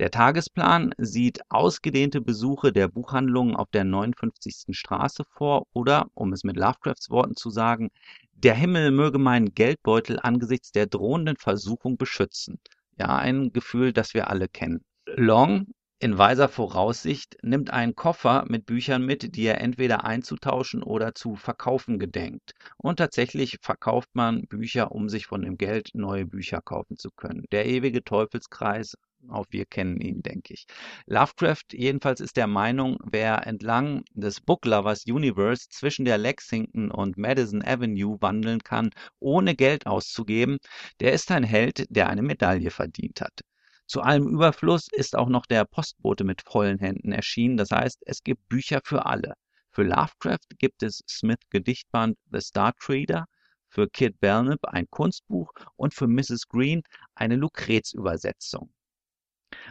Der 0.00 0.10
Tagesplan 0.10 0.94
sieht 0.96 1.42
ausgedehnte 1.50 2.22
Besuche 2.22 2.72
der 2.72 2.88
Buchhandlungen 2.88 3.54
auf 3.54 3.68
der 3.68 3.84
59. 3.84 4.74
Straße 4.74 5.24
vor 5.28 5.66
oder, 5.74 6.06
um 6.14 6.32
es 6.32 6.42
mit 6.42 6.56
Lovecrafts 6.56 7.10
Worten 7.10 7.36
zu 7.36 7.50
sagen, 7.50 7.90
der 8.32 8.54
Himmel 8.54 8.92
möge 8.92 9.18
meinen 9.18 9.52
Geldbeutel 9.52 10.18
angesichts 10.18 10.72
der 10.72 10.86
drohenden 10.86 11.36
Versuchung 11.36 11.98
beschützen. 11.98 12.58
Ja, 12.98 13.14
ein 13.18 13.52
Gefühl, 13.52 13.92
das 13.92 14.14
wir 14.14 14.30
alle 14.30 14.48
kennen. 14.48 14.80
Long 15.04 15.66
in 15.98 16.16
weiser 16.16 16.48
Voraussicht 16.48 17.36
nimmt 17.42 17.70
einen 17.70 17.94
Koffer 17.94 18.46
mit 18.48 18.64
Büchern 18.64 19.04
mit, 19.04 19.36
die 19.36 19.44
er 19.44 19.60
entweder 19.60 20.04
einzutauschen 20.06 20.82
oder 20.82 21.14
zu 21.14 21.36
verkaufen 21.36 21.98
gedenkt. 21.98 22.52
Und 22.78 22.96
tatsächlich 22.96 23.58
verkauft 23.60 24.08
man 24.14 24.46
Bücher, 24.46 24.92
um 24.92 25.10
sich 25.10 25.26
von 25.26 25.42
dem 25.42 25.58
Geld 25.58 25.90
neue 25.92 26.24
Bücher 26.24 26.62
kaufen 26.62 26.96
zu 26.96 27.10
können. 27.10 27.44
Der 27.52 27.66
ewige 27.66 28.02
Teufelskreis 28.02 28.96
auch 29.28 29.46
wir 29.50 29.66
kennen 29.66 30.00
ihn, 30.00 30.22
denke 30.22 30.54
ich. 30.54 30.66
Lovecraft 31.06 31.72
jedenfalls 31.72 32.20
ist 32.20 32.36
der 32.36 32.46
Meinung, 32.46 32.98
wer 33.04 33.46
entlang 33.46 34.04
des 34.12 34.40
Book 34.40 34.64
Lovers 34.64 35.04
Universe 35.06 35.68
zwischen 35.68 36.04
der 36.04 36.18
Lexington 36.18 36.90
und 36.90 37.18
Madison 37.18 37.62
Avenue 37.62 38.16
wandeln 38.20 38.60
kann, 38.60 38.90
ohne 39.18 39.54
Geld 39.54 39.86
auszugeben, 39.86 40.58
der 41.00 41.12
ist 41.12 41.30
ein 41.30 41.44
Held, 41.44 41.86
der 41.90 42.08
eine 42.08 42.22
Medaille 42.22 42.70
verdient 42.70 43.20
hat. 43.20 43.40
Zu 43.86 44.02
allem 44.02 44.28
Überfluss 44.28 44.88
ist 44.92 45.16
auch 45.16 45.28
noch 45.28 45.46
der 45.46 45.64
Postbote 45.64 46.24
mit 46.24 46.42
vollen 46.42 46.78
Händen 46.78 47.12
erschienen, 47.12 47.56
das 47.56 47.70
heißt, 47.70 48.02
es 48.06 48.22
gibt 48.22 48.48
Bücher 48.48 48.80
für 48.84 49.06
alle. 49.06 49.34
Für 49.72 49.82
Lovecraft 49.82 50.58
gibt 50.58 50.82
es 50.82 51.02
Smith 51.08 51.40
Gedichtband 51.50 52.16
The 52.32 52.40
Star 52.40 52.72
Trader, 52.78 53.26
für 53.68 53.88
Kid 53.88 54.20
Belknap 54.20 54.64
ein 54.64 54.88
Kunstbuch 54.90 55.52
und 55.76 55.94
für 55.94 56.08
Mrs. 56.08 56.48
Green 56.48 56.82
eine 57.14 57.36
Lucrez-Übersetzung. 57.36 58.72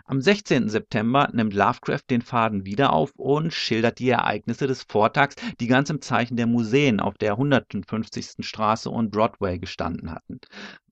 Am 0.06 0.22
16. 0.22 0.70
September 0.70 1.30
nimmt 1.34 1.54
Lovecraft 1.54 2.04
den 2.10 2.22
Faden 2.22 2.66
wieder 2.66 2.94
auf 2.94 3.12
und 3.16 3.54
schildert 3.54 4.00
die 4.00 4.10
Ereignisse 4.10 4.66
des 4.66 4.84
Vortags, 4.84 5.36
die 5.60 5.68
ganz 5.68 5.90
im 5.90 6.02
Zeichen 6.02 6.38
der 6.38 6.48
Museen 6.48 7.00
auf 7.00 7.18
der 7.18 7.34
150. 7.34 8.46
Straße 8.46 8.90
und 8.90 9.12
Broadway 9.12 9.60
gestanden 9.60 10.12
hatten. 10.12 10.40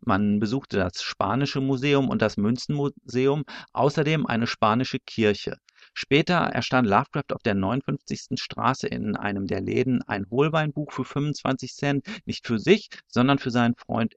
Man 0.02 0.39
besuchte 0.39 0.78
das 0.78 1.02
Spanische 1.02 1.62
Museum 1.62 2.10
und 2.10 2.22
das 2.22 2.38
Münzenmuseum, 2.38 3.43
außerdem 3.74 4.26
eine 4.26 4.48
spanische 4.48 5.00
Kirche. 5.00 5.58
Später 5.93 6.36
erstand 6.36 6.88
Lovecraft 6.88 7.34
auf 7.34 7.43
der 7.43 7.56
59. 7.56 8.39
Straße 8.39 8.88
in 8.88 9.15
einem 9.15 9.48
der 9.48 9.62
Läden 9.62 10.02
ein 10.04 10.30
Wohlweinbuch 10.30 10.91
für 10.91 11.06
25 11.06 11.74
Cent, 11.74 12.06
nicht 12.26 12.46
für 12.46 12.60
sich, 12.60 12.89
sondern 13.08 13.39
für 13.39 13.52
seinen 13.52 13.76
Freund 13.76 14.15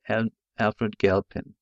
Alfred 0.57 0.98
Galpin 0.98 1.55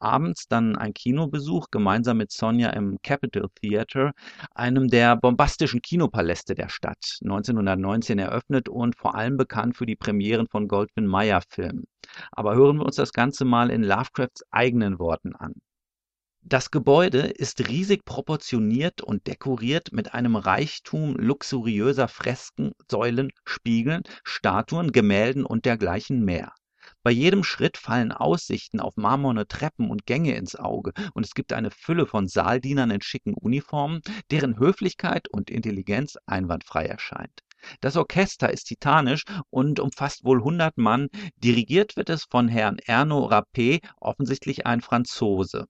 abends 0.00 0.48
dann 0.48 0.76
ein 0.76 0.94
Kinobesuch 0.94 1.68
gemeinsam 1.70 2.18
mit 2.18 2.32
Sonja 2.32 2.70
im 2.70 2.98
Capitol 3.02 3.48
Theater, 3.60 4.12
einem 4.54 4.88
der 4.88 5.16
bombastischen 5.16 5.82
Kinopaläste 5.82 6.54
der 6.54 6.68
Stadt, 6.68 7.18
1919 7.22 8.18
eröffnet 8.18 8.68
und 8.68 8.96
vor 8.96 9.14
allem 9.14 9.36
bekannt 9.36 9.76
für 9.76 9.86
die 9.86 9.96
Premieren 9.96 10.48
von 10.48 10.68
Goldwyn 10.68 11.06
Mayer 11.06 11.42
Filmen. 11.48 11.84
Aber 12.32 12.54
hören 12.54 12.78
wir 12.78 12.86
uns 12.86 12.96
das 12.96 13.12
Ganze 13.12 13.44
mal 13.44 13.70
in 13.70 13.82
Lovecrafts 13.82 14.42
eigenen 14.50 14.98
Worten 14.98 15.34
an. 15.34 15.54
Das 16.42 16.70
Gebäude 16.70 17.20
ist 17.20 17.68
riesig 17.68 18.06
proportioniert 18.06 19.02
und 19.02 19.26
dekoriert 19.26 19.92
mit 19.92 20.14
einem 20.14 20.36
Reichtum 20.36 21.14
luxuriöser 21.16 22.08
Fresken, 22.08 22.72
Säulen, 22.90 23.30
Spiegeln, 23.44 24.02
Statuen, 24.24 24.90
Gemälden 24.90 25.44
und 25.44 25.66
dergleichen 25.66 26.24
mehr. 26.24 26.54
Bei 27.02 27.10
jedem 27.10 27.44
Schritt 27.44 27.78
fallen 27.78 28.12
Aussichten 28.12 28.78
auf 28.78 28.98
marmorne 28.98 29.48
Treppen 29.48 29.90
und 29.90 30.04
Gänge 30.04 30.34
ins 30.34 30.54
Auge, 30.54 30.92
und 31.14 31.24
es 31.24 31.32
gibt 31.32 31.54
eine 31.54 31.70
Fülle 31.70 32.06
von 32.06 32.28
Saaldienern 32.28 32.90
in 32.90 33.00
schicken 33.00 33.32
Uniformen, 33.32 34.02
deren 34.30 34.58
Höflichkeit 34.58 35.26
und 35.28 35.48
Intelligenz 35.48 36.18
einwandfrei 36.26 36.84
erscheint. 36.84 37.40
Das 37.80 37.96
Orchester 37.96 38.52
ist 38.52 38.64
titanisch 38.64 39.24
und 39.48 39.80
umfasst 39.80 40.24
wohl 40.24 40.38
100 40.38 40.76
Mann, 40.76 41.08
dirigiert 41.36 41.96
wird 41.96 42.10
es 42.10 42.24
von 42.24 42.48
Herrn 42.48 42.78
Erno 42.78 43.26
Rappé, 43.30 43.80
offensichtlich 43.98 44.66
ein 44.66 44.82
Franzose. 44.82 45.68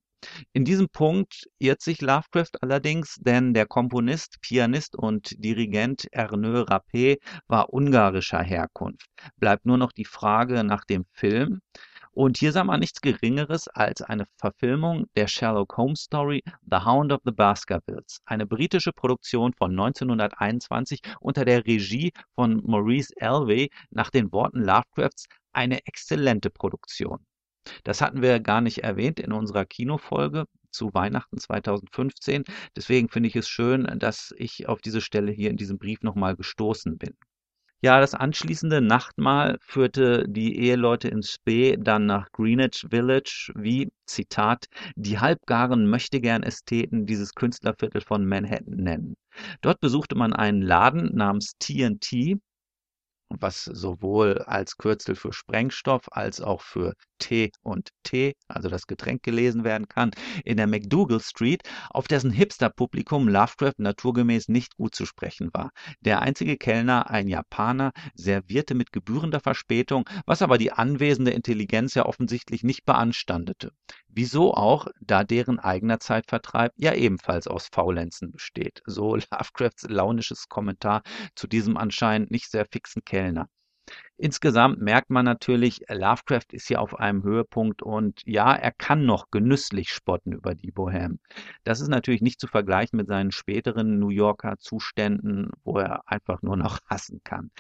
In 0.53 0.65
diesem 0.65 0.89
Punkt 0.89 1.49
irrt 1.59 1.81
sich 1.81 2.03
Lovecraft 2.03 2.63
allerdings, 2.63 3.17
denn 3.21 3.55
der 3.55 3.67
Komponist, 3.67 4.41
Pianist 4.41 4.95
und 4.97 5.33
Dirigent 5.43 6.07
Ernő 6.13 6.65
Rappé 6.65 7.19
war 7.47 7.73
ungarischer 7.73 8.43
Herkunft. 8.43 9.09
Bleibt 9.37 9.65
nur 9.65 9.79
noch 9.79 9.93
die 9.93 10.05
Frage 10.05 10.63
nach 10.65 10.85
dem 10.85 11.05
Film. 11.13 11.61
Und 12.13 12.39
hier 12.39 12.53
sah 12.53 12.65
man 12.65 12.81
nichts 12.81 13.01
Geringeres 13.01 13.69
als 13.69 14.03
eine 14.03 14.27
Verfilmung 14.37 15.07
der 15.15 15.29
Sherlock 15.29 15.77
Holmes 15.77 16.01
Story 16.01 16.43
The 16.69 16.85
Hound 16.85 17.13
of 17.13 17.21
the 17.25 17.31
Baskervilles, 17.31 18.21
eine 18.25 18.47
britische 18.47 18.93
Produktion 18.93 19.53
von 19.55 19.71
1921 19.71 21.01
unter 21.21 21.45
der 21.45 21.65
Regie 21.65 22.13
von 22.35 22.63
Maurice 22.67 23.15
Elvey 23.17 23.71
nach 23.91 24.11
den 24.11 24.33
Worten 24.33 24.65
Lovecrafts 24.65 25.27
eine 25.53 25.87
exzellente 25.87 26.51
Produktion. 26.51 27.25
Das 27.85 28.01
hatten 28.01 28.23
wir 28.23 28.40
gar 28.40 28.61
nicht 28.61 28.79
erwähnt 28.85 29.20
in 29.20 29.33
unserer 29.33 29.64
Kinofolge 29.64 30.44
zu 30.70 30.94
Weihnachten 30.94 31.38
2015. 31.38 32.44
Deswegen 32.77 33.09
finde 33.09 33.29
ich 33.29 33.37
es 33.37 33.49
schön, 33.49 33.87
dass 33.99 34.33
ich 34.37 34.68
auf 34.68 34.81
diese 34.81 35.01
Stelle 35.01 35.33
hier 35.33 35.51
in 35.51 35.57
diesem 35.57 35.79
Brief 35.79 36.03
nochmal 36.03 36.37
gestoßen 36.37 36.99
bin. 36.99 37.16
Ja, 37.83 37.99
das 37.99 38.14
anschließende 38.14 38.83
Nachtmahl 38.83 39.57
führte 39.62 40.27
die 40.29 40.59
Eheleute 40.59 41.09
in 41.09 41.23
Spee 41.23 41.79
dann 41.79 42.05
nach 42.05 42.31
Greenwich 42.31 42.87
Village, 42.90 43.51
wie, 43.55 43.90
Zitat, 44.05 44.66
die 44.96 45.18
halbgaren 45.18 45.88
Möchtegern-Ästheten 45.88 47.07
dieses 47.07 47.35
Künstlerviertel 47.35 48.03
von 48.03 48.27
Manhattan 48.27 48.77
nennen. 48.77 49.16
Dort 49.62 49.81
besuchte 49.81 50.14
man 50.14 50.35
einen 50.35 50.61
Laden 50.61 51.16
namens 51.16 51.55
TNT, 51.59 52.38
was 53.31 53.64
sowohl 53.64 54.38
als 54.38 54.77
Kürzel 54.77 55.14
für 55.14 55.33
Sprengstoff 55.33 56.07
als 56.11 56.40
auch 56.40 56.61
für 56.61 56.95
T 57.19 57.53
und 57.62 57.90
T, 58.03 58.35
also 58.49 58.69
das 58.69 58.87
Getränk 58.87 59.23
gelesen 59.23 59.62
werden 59.62 59.88
kann, 59.88 60.11
in 60.45 60.57
der 60.57 60.66
McDougal 60.66 61.21
Street, 61.21 61.62
auf 61.90 62.09
dessen 62.09 62.31
Hipster-Publikum 62.31 63.29
Lovecraft 63.29 63.79
naturgemäß 63.79 64.49
nicht 64.49 64.77
gut 64.77 64.95
zu 64.95 65.07
sprechen 65.07 65.51
war. 65.53 65.71
Der 66.01 66.23
einzige 66.23 66.57
Kellner, 66.57 67.11
ein 67.11 67.29
Japaner, 67.29 67.93
servierte 68.14 68.75
mit 68.75 68.93
gebührender 68.93 69.40
Verspätung, 69.40 70.09
was 70.27 70.43
aber 70.43 70.59
die 70.59 70.73
anwesende 70.73 71.31
Intelligenz 71.31 71.95
ja 71.95 72.07
offensichtlich 72.07 72.64
nicht 72.64 72.85
beanstandete. 72.85 73.73
Wieso 74.12 74.55
auch, 74.55 74.88
da 75.01 75.25
deren 75.25 75.59
eigener 75.61 76.01
Zeitvertreib 76.01 76.73
ja 76.77 76.94
ebenfalls 76.94 77.46
aus 77.46 77.68
Faulenzen 77.73 78.33
besteht. 78.33 78.83
So 78.87 79.16
Lovecrafts 79.33 79.88
launisches 79.88 80.49
Kommentar 80.49 81.03
zu 81.35 81.46
diesem 81.46 81.77
anscheinend 81.77 82.31
nicht 82.31 82.51
sehr 82.51 82.66
fixen 82.66 83.05
Kellner. 83.05 83.49
Insgesamt 84.16 84.81
merkt 84.81 85.11
man 85.11 85.25
natürlich, 85.25 85.81
Lovecraft 85.88 86.53
ist 86.53 86.68
hier 86.68 86.81
auf 86.81 86.99
einem 86.99 87.23
Höhepunkt 87.23 87.83
und 87.83 88.23
ja, 88.27 88.55
er 88.55 88.70
kann 88.70 89.07
noch 89.07 89.31
genüsslich 89.31 89.90
spotten 89.90 90.33
über 90.33 90.55
die 90.55 90.73
Bohème. 90.73 91.18
Das 91.64 91.81
ist 91.81 91.88
natürlich 91.88 92.20
nicht 92.20 92.40
zu 92.40 92.46
vergleichen 92.46 92.99
mit 92.99 93.09
seinen 93.09 93.33
späteren 93.33 93.99
New 93.99 94.11
Yorker 94.11 94.59
Zuständen, 94.59 95.51
wo 95.64 95.79
er 95.79 96.03
einfach 96.07 96.42
nur 96.42 96.57
noch 96.57 96.79
hassen 96.87 97.20
kann. 97.25 97.51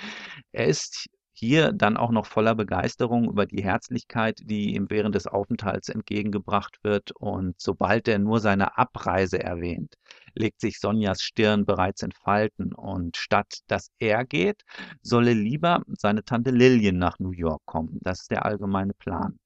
Er 0.52 0.66
ist 0.66 1.08
hier 1.40 1.72
dann 1.72 1.96
auch 1.96 2.10
noch 2.10 2.26
voller 2.26 2.54
Begeisterung 2.54 3.30
über 3.30 3.46
die 3.46 3.64
Herzlichkeit, 3.64 4.40
die 4.44 4.74
ihm 4.74 4.90
während 4.90 5.14
des 5.14 5.26
Aufenthalts 5.26 5.88
entgegengebracht 5.88 6.78
wird. 6.84 7.12
Und 7.12 7.58
sobald 7.58 8.06
er 8.08 8.18
nur 8.18 8.40
seine 8.40 8.76
Abreise 8.76 9.42
erwähnt, 9.42 9.94
legt 10.34 10.60
sich 10.60 10.78
Sonjas 10.78 11.22
Stirn 11.22 11.64
bereits 11.64 12.02
in 12.02 12.12
Falten. 12.12 12.74
Und 12.74 13.16
statt 13.16 13.60
dass 13.68 13.90
er 13.98 14.26
geht, 14.26 14.62
solle 15.02 15.32
lieber 15.32 15.82
seine 15.88 16.22
Tante 16.24 16.50
Lillian 16.50 16.98
nach 16.98 17.18
New 17.18 17.32
York 17.32 17.62
kommen. 17.64 17.98
Das 18.02 18.20
ist 18.20 18.30
der 18.30 18.44
allgemeine 18.44 18.92
Plan. 18.92 19.38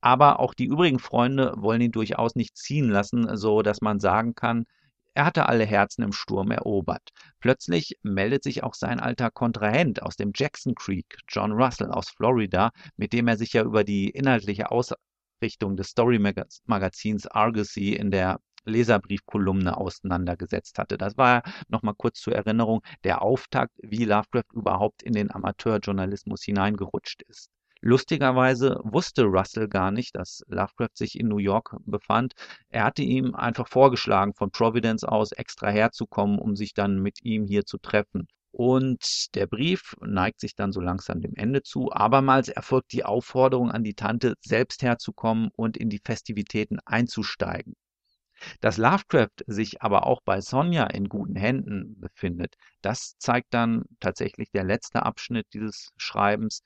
Aber 0.00 0.40
auch 0.40 0.54
die 0.54 0.64
übrigen 0.66 0.98
Freunde 0.98 1.54
wollen 1.56 1.80
ihn 1.80 1.92
durchaus 1.92 2.34
nicht 2.34 2.56
ziehen 2.56 2.88
lassen, 2.88 3.36
so 3.36 3.62
dass 3.62 3.80
man 3.80 4.00
sagen 4.00 4.34
kann, 4.34 4.66
er 5.14 5.24
hatte 5.24 5.46
alle 5.48 5.64
Herzen 5.64 6.02
im 6.02 6.12
Sturm 6.12 6.50
erobert. 6.50 7.10
Plötzlich 7.40 7.98
meldet 8.02 8.42
sich 8.44 8.62
auch 8.62 8.74
sein 8.74 9.00
alter 9.00 9.30
Kontrahent 9.30 10.02
aus 10.02 10.16
dem 10.16 10.32
Jackson 10.34 10.74
Creek, 10.74 11.18
John 11.28 11.52
Russell 11.52 11.90
aus 11.90 12.10
Florida, 12.10 12.70
mit 12.96 13.12
dem 13.12 13.28
er 13.28 13.36
sich 13.36 13.52
ja 13.52 13.62
über 13.62 13.84
die 13.84 14.10
inhaltliche 14.10 14.70
Ausrichtung 14.70 15.76
des 15.76 15.88
Story-Magazins 15.88 17.26
Argosy 17.26 17.94
in 17.94 18.10
der 18.10 18.40
Leserbriefkolumne 18.64 19.76
auseinandergesetzt 19.76 20.78
hatte. 20.78 20.98
Das 20.98 21.16
war 21.16 21.42
nochmal 21.68 21.94
kurz 21.96 22.20
zur 22.20 22.34
Erinnerung 22.34 22.82
der 23.04 23.22
Auftakt, 23.22 23.72
wie 23.82 24.04
Lovecraft 24.04 24.52
überhaupt 24.52 25.02
in 25.02 25.12
den 25.14 25.30
Amateurjournalismus 25.30 26.42
hineingerutscht 26.44 27.22
ist. 27.22 27.50
Lustigerweise 27.82 28.78
wusste 28.84 29.24
Russell 29.24 29.66
gar 29.68 29.90
nicht, 29.90 30.14
dass 30.14 30.42
Lovecraft 30.48 30.94
sich 30.94 31.18
in 31.18 31.28
New 31.28 31.38
York 31.38 31.76
befand. 31.86 32.34
Er 32.68 32.84
hatte 32.84 33.02
ihm 33.02 33.34
einfach 33.34 33.68
vorgeschlagen, 33.68 34.34
von 34.34 34.50
Providence 34.50 35.02
aus 35.04 35.32
extra 35.32 35.68
herzukommen, 35.70 36.38
um 36.38 36.56
sich 36.56 36.74
dann 36.74 37.00
mit 37.00 37.24
ihm 37.24 37.46
hier 37.46 37.64
zu 37.64 37.78
treffen. 37.78 38.28
Und 38.52 39.34
der 39.34 39.46
Brief 39.46 39.96
neigt 40.00 40.40
sich 40.40 40.54
dann 40.56 40.72
so 40.72 40.80
langsam 40.80 41.20
dem 41.20 41.34
Ende 41.36 41.62
zu. 41.62 41.90
Abermals 41.92 42.48
erfolgt 42.48 42.92
die 42.92 43.04
Aufforderung 43.04 43.70
an 43.70 43.84
die 43.84 43.94
Tante, 43.94 44.34
selbst 44.40 44.82
herzukommen 44.82 45.50
und 45.56 45.76
in 45.76 45.88
die 45.88 46.00
Festivitäten 46.04 46.80
einzusteigen. 46.84 47.74
Dass 48.60 48.78
Lovecraft 48.78 49.44
sich 49.46 49.82
aber 49.82 50.06
auch 50.06 50.22
bei 50.22 50.40
Sonja 50.40 50.86
in 50.86 51.08
guten 51.08 51.36
Händen 51.36 52.00
befindet, 52.00 52.56
das 52.80 53.16
zeigt 53.18 53.52
dann 53.52 53.84
tatsächlich 54.00 54.50
der 54.50 54.64
letzte 54.64 55.02
Abschnitt 55.02 55.46
dieses 55.52 55.92
Schreibens. 55.96 56.62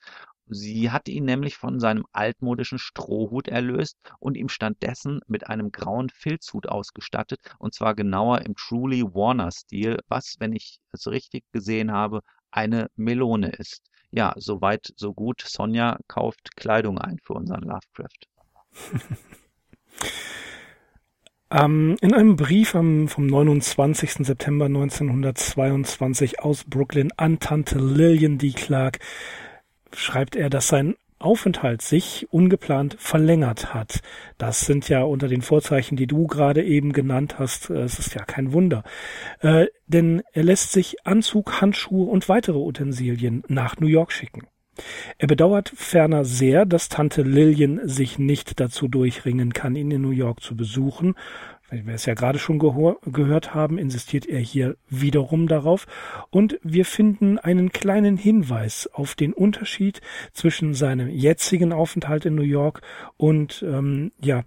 Sie 0.47 0.91
hatte 0.91 1.11
ihn 1.11 1.25
nämlich 1.25 1.57
von 1.57 1.81
seinem 1.81 2.05
altmodischen 2.13 2.79
Strohhut 2.79 3.49
erlöst 3.49 3.97
und 4.19 4.37
ihm 4.37 4.49
stattdessen 4.49 5.21
mit 5.27 5.49
einem 5.49 5.73
grauen 5.73 6.11
Filzhut 6.11 6.69
ausgestattet, 6.69 7.41
und 7.59 7.75
zwar 7.75 7.95
genauer 7.95 8.43
im 8.43 8.55
Truly 8.55 9.03
Warner-Stil, 9.03 9.99
was, 10.09 10.37
wenn 10.39 10.53
ich 10.53 10.79
es 10.93 11.07
richtig 11.07 11.45
gesehen 11.53 11.93
habe, 11.93 12.21
eine 12.51 12.89
Melone 12.97 13.51
ist. 13.51 13.83
Ja, 14.11 14.35
soweit, 14.37 14.93
so 14.97 15.13
gut. 15.13 15.43
Sonja 15.47 15.99
kauft 16.07 16.57
Kleidung 16.57 16.99
ein 16.99 17.19
für 17.23 17.33
unseren 17.33 17.63
Lovecraft. 17.63 18.29
Ähm, 21.51 21.97
in 22.01 22.13
einem 22.15 22.35
Brief 22.35 22.75
am, 22.75 23.07
vom 23.07 23.27
29. 23.27 24.27
September 24.27 24.65
1922 24.65 26.41
aus 26.41 26.65
Brooklyn 26.65 27.13
an 27.17 27.39
Tante 27.39 27.79
Lillian 27.79 28.39
D. 28.39 28.51
Clark 28.51 28.99
schreibt 29.97 30.37
er, 30.37 30.51
dass 30.51 30.69
sein 30.69 30.95
Aufenthalt 31.19 31.81
sich 31.81 32.27
ungeplant 32.31 32.97
verlängert 32.99 33.73
hat. 33.73 34.01
Das 34.37 34.61
sind 34.61 34.89
ja 34.89 35.03
unter 35.03 35.27
den 35.27 35.43
Vorzeichen, 35.43 35.97
die 35.97 36.07
du 36.07 36.27
gerade 36.27 36.63
eben 36.63 36.93
genannt 36.93 37.39
hast, 37.39 37.71
äh, 37.71 37.83
es 37.83 37.99
ist 37.99 38.15
ja 38.15 38.25
kein 38.25 38.53
Wunder. 38.53 38.85
Äh, 39.41 39.67
denn 39.87 40.23
er 40.33 40.45
lässt 40.45 40.73
sich 40.73 41.07
Anzug, 41.07 41.61
Handschuhe 41.61 42.11
und 42.11 42.29
weitere 42.29 42.59
Utensilien 42.59 43.43
nach 43.49 43.79
New 43.79 43.87
York 43.87 44.13
schicken. 44.13 44.47
Er 45.19 45.29
bedauert 45.29 45.73
ferner 45.75 46.25
sehr, 46.25 46.67
dass 46.67 46.89
Tante 46.89 47.23
Lillian 47.23 47.81
sich 47.85 48.19
nicht 48.19 48.59
dazu 48.59 48.89
durchringen 48.89 49.53
kann, 49.53 49.77
ihn 49.77 49.93
in 49.93 50.03
New 50.03 50.11
York 50.11 50.43
zu 50.43 50.57
besuchen 50.57 51.15
weil 51.71 51.87
wir 51.87 51.95
es 51.95 52.07
ja 52.07 52.15
gerade 52.15 52.39
schon 52.39 52.59
gehört 52.59 53.55
haben, 53.55 53.79
insistiert 53.79 54.27
er 54.27 54.41
hier 54.41 54.77
wiederum 54.89 55.49
darauf. 55.49 55.87
Und 56.31 56.59
wir 56.63 56.85
finden 56.85 57.39
einen 57.39 57.73
kleinen 57.73 58.17
Hinweis 58.17 58.89
auf 58.93 59.15
den 59.15 59.33
Unterschied 59.33 60.01
zwischen 60.33 60.75
seinem 60.75 61.09
jetzigen 61.09 61.73
Aufenthalt 61.73 62.27
in 62.27 62.35
New 62.35 62.43
York 62.43 62.83
und 63.17 63.65
ähm, 63.67 64.13
ja 64.21 64.45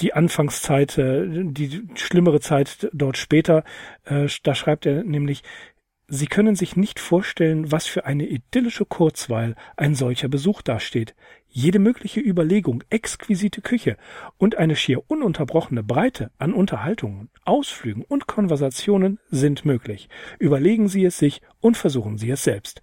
die 0.00 0.12
Anfangszeit, 0.12 0.98
äh, 0.98 1.24
die 1.26 1.82
schlimmere 1.94 2.40
Zeit 2.40 2.90
dort 2.92 3.16
später. 3.16 3.64
Äh, 4.04 4.28
da 4.42 4.54
schreibt 4.54 4.86
er 4.86 5.04
nämlich, 5.04 5.42
Sie 6.08 6.26
können 6.26 6.54
sich 6.54 6.76
nicht 6.76 7.00
vorstellen, 7.00 7.72
was 7.72 7.86
für 7.86 8.04
eine 8.04 8.26
idyllische 8.26 8.84
Kurzweil 8.84 9.56
ein 9.76 9.96
solcher 9.96 10.28
Besuch 10.28 10.62
dasteht. 10.62 11.16
Jede 11.48 11.80
mögliche 11.80 12.20
Überlegung, 12.20 12.84
exquisite 12.90 13.60
Küche 13.60 13.96
und 14.38 14.56
eine 14.56 14.76
schier 14.76 15.02
ununterbrochene 15.10 15.82
Breite 15.82 16.30
an 16.38 16.52
Unterhaltungen, 16.52 17.28
Ausflügen 17.44 18.04
und 18.04 18.28
Konversationen 18.28 19.18
sind 19.30 19.64
möglich. 19.64 20.08
Überlegen 20.38 20.86
Sie 20.86 21.04
es 21.04 21.18
sich 21.18 21.42
und 21.60 21.76
versuchen 21.76 22.18
Sie 22.18 22.30
es 22.30 22.44
selbst. 22.44 22.82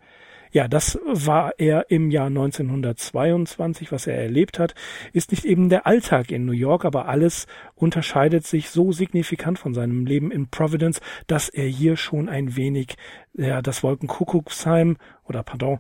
Ja, 0.54 0.68
das 0.68 1.00
war 1.04 1.54
er 1.58 1.90
im 1.90 2.12
Jahr 2.12 2.28
1922, 2.28 3.92
was 3.92 4.06
er 4.06 4.22
erlebt 4.22 4.60
hat, 4.60 4.76
ist 5.12 5.32
nicht 5.32 5.46
eben 5.46 5.68
der 5.68 5.88
Alltag 5.88 6.30
in 6.30 6.46
New 6.46 6.52
York, 6.52 6.86
aber 6.86 7.08
alles 7.08 7.48
unterscheidet 7.74 8.46
sich 8.46 8.70
so 8.70 8.92
signifikant 8.92 9.58
von 9.58 9.74
seinem 9.74 10.06
Leben 10.06 10.30
in 10.30 10.52
Providence, 10.52 11.02
dass 11.26 11.50
er 11.50 11.66
hier 11.66 11.98
schon 11.98 12.30
ein 12.30 12.56
wenig 12.56 12.98
ja, 13.34 13.64
das 13.64 13.82
Wolkenkuckucksheim 13.82 14.98
oder 15.24 15.42
pardon, 15.42 15.80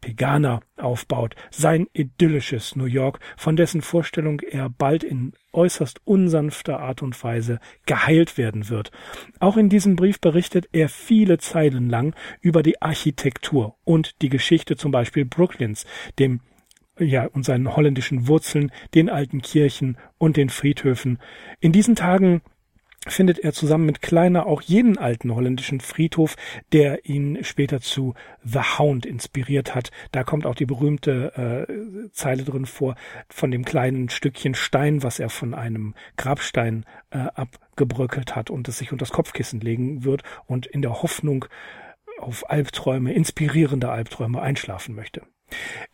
Pegana 0.00 0.60
aufbaut, 0.76 1.34
sein 1.50 1.86
idyllisches 1.92 2.76
New 2.76 2.84
York, 2.84 3.20
von 3.36 3.56
dessen 3.56 3.82
Vorstellung 3.82 4.40
er 4.40 4.70
bald 4.70 5.04
in 5.04 5.32
äußerst 5.52 6.00
unsanfter 6.04 6.80
Art 6.80 7.02
und 7.02 7.22
Weise 7.22 7.60
geheilt 7.86 8.38
werden 8.38 8.68
wird. 8.68 8.90
Auch 9.40 9.56
in 9.56 9.68
diesem 9.68 9.96
Brief 9.96 10.20
berichtet 10.20 10.68
er 10.72 10.88
viele 10.88 11.38
Zeilen 11.38 11.88
lang 11.88 12.14
über 12.40 12.62
die 12.62 12.80
Architektur 12.80 13.76
und 13.84 14.22
die 14.22 14.28
Geschichte 14.28 14.76
zum 14.76 14.92
Beispiel 14.92 15.24
Brooklyns, 15.24 15.86
dem 16.18 16.40
ja, 16.98 17.26
und 17.26 17.44
seinen 17.44 17.74
holländischen 17.74 18.28
Wurzeln, 18.28 18.70
den 18.94 19.08
alten 19.08 19.40
Kirchen 19.40 19.96
und 20.18 20.36
den 20.36 20.50
Friedhöfen. 20.50 21.18
In 21.60 21.72
diesen 21.72 21.96
Tagen 21.96 22.42
findet 23.06 23.38
er 23.38 23.52
zusammen 23.52 23.86
mit 23.86 24.02
Kleiner 24.02 24.46
auch 24.46 24.60
jeden 24.60 24.98
alten 24.98 25.34
holländischen 25.34 25.80
Friedhof, 25.80 26.36
der 26.72 27.06
ihn 27.06 27.42
später 27.42 27.80
zu 27.80 28.14
The 28.44 28.78
Hound 28.78 29.06
inspiriert 29.06 29.74
hat. 29.74 29.90
Da 30.12 30.22
kommt 30.22 30.44
auch 30.44 30.54
die 30.54 30.66
berühmte 30.66 31.66
äh, 31.66 32.10
Zeile 32.12 32.44
drin 32.44 32.66
vor 32.66 32.96
von 33.28 33.50
dem 33.50 33.64
kleinen 33.64 34.10
Stückchen 34.10 34.54
Stein, 34.54 35.02
was 35.02 35.18
er 35.18 35.30
von 35.30 35.54
einem 35.54 35.94
Grabstein 36.16 36.84
äh, 37.10 37.18
abgebröckelt 37.18 38.36
hat 38.36 38.50
und 38.50 38.68
es 38.68 38.78
sich 38.78 38.92
unter 38.92 39.04
das 39.04 39.12
Kopfkissen 39.12 39.60
legen 39.60 40.04
wird 40.04 40.22
und 40.46 40.66
in 40.66 40.82
der 40.82 41.02
Hoffnung 41.02 41.46
auf 42.18 42.50
Albträume, 42.50 43.14
inspirierende 43.14 43.90
Albträume 43.90 44.42
einschlafen 44.42 44.94
möchte. 44.94 45.22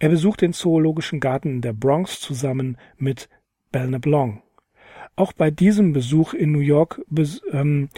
Er 0.01 0.09
besucht 0.09 0.41
den 0.41 0.53
Zoologischen 0.53 1.21
Garten 1.21 1.49
in 1.49 1.61
der 1.61 1.73
Bronx 1.73 2.21
zusammen 2.21 2.77
mit 2.97 3.29
Belknap 3.71 4.07
Long, 4.07 4.43
auch 5.17 5.33
bei 5.33 5.51
diesem 5.51 5.93
Besuch 5.93 6.35
in 6.35 6.53
New 6.53 6.61
York 6.61 7.01
ähm, 7.51 7.89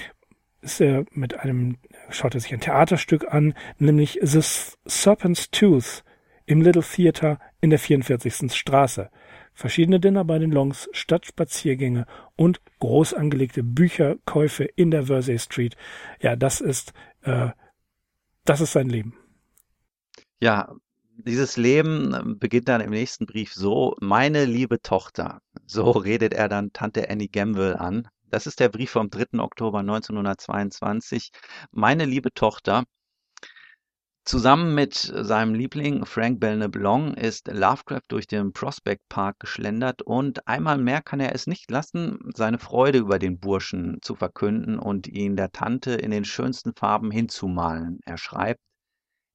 ist 0.60 0.80
er 0.80 1.04
mit 1.12 1.38
einem 1.40 1.76
schaut 2.10 2.34
er 2.34 2.40
sich 2.40 2.52
ein 2.52 2.60
Theaterstück 2.60 3.32
an, 3.32 3.54
nämlich 3.78 4.18
The 4.22 4.40
Serpent's 4.86 5.50
Tooth 5.50 6.04
im 6.46 6.62
Little 6.62 6.82
Theater 6.82 7.38
in 7.60 7.70
der 7.70 7.78
44. 7.78 8.52
Straße. 8.54 9.10
Verschiedene 9.52 10.00
Dinner 10.00 10.24
bei 10.24 10.38
den 10.38 10.52
Longs, 10.52 10.88
Stadtspaziergänge 10.92 12.06
und 12.36 12.60
groß 12.78 13.14
angelegte 13.14 13.62
Bücherkäufe 13.62 14.64
in 14.64 14.90
der 14.90 15.04
Versey 15.04 15.38
Street. 15.38 15.76
Ja, 16.20 16.36
das 16.36 16.60
ist, 16.60 16.92
äh, 17.22 17.48
das 18.44 18.60
ist 18.60 18.72
sein 18.72 18.88
Leben. 18.88 19.14
Ja, 20.40 20.72
dieses 21.18 21.56
Leben 21.56 22.14
ähm, 22.14 22.38
beginnt 22.38 22.68
dann 22.68 22.80
im 22.80 22.90
nächsten 22.90 23.26
Brief 23.26 23.52
so, 23.52 23.96
meine 24.00 24.44
liebe 24.44 24.80
Tochter. 24.80 25.40
So 25.66 25.90
redet 25.90 26.32
er 26.34 26.48
dann 26.48 26.72
Tante 26.72 27.10
Annie 27.10 27.28
Gamble 27.28 27.76
an. 27.78 28.08
Das 28.30 28.46
ist 28.46 28.60
der 28.60 28.68
Brief 28.68 28.90
vom 28.90 29.10
3. 29.10 29.38
Oktober 29.40 29.80
1922. 29.80 31.30
Meine 31.70 32.04
liebe 32.04 32.32
Tochter, 32.32 32.84
Zusammen 34.28 34.74
mit 34.74 34.92
seinem 34.94 35.54
Liebling 35.54 36.04
Frank 36.04 36.38
Belknap-Long 36.38 37.14
ist 37.14 37.48
Lovecraft 37.48 38.02
durch 38.08 38.26
den 38.26 38.52
Prospect 38.52 39.08
Park 39.08 39.40
geschlendert 39.40 40.02
und 40.02 40.46
einmal 40.46 40.76
mehr 40.76 41.00
kann 41.00 41.18
er 41.18 41.34
es 41.34 41.46
nicht 41.46 41.70
lassen, 41.70 42.18
seine 42.34 42.58
Freude 42.58 42.98
über 42.98 43.18
den 43.18 43.38
Burschen 43.38 43.96
zu 44.02 44.14
verkünden 44.14 44.78
und 44.78 45.08
ihn 45.08 45.34
der 45.34 45.50
Tante 45.50 45.92
in 45.92 46.10
den 46.10 46.26
schönsten 46.26 46.74
Farben 46.74 47.10
hinzumalen. 47.10 48.00
Er 48.04 48.18
schreibt 48.18 48.60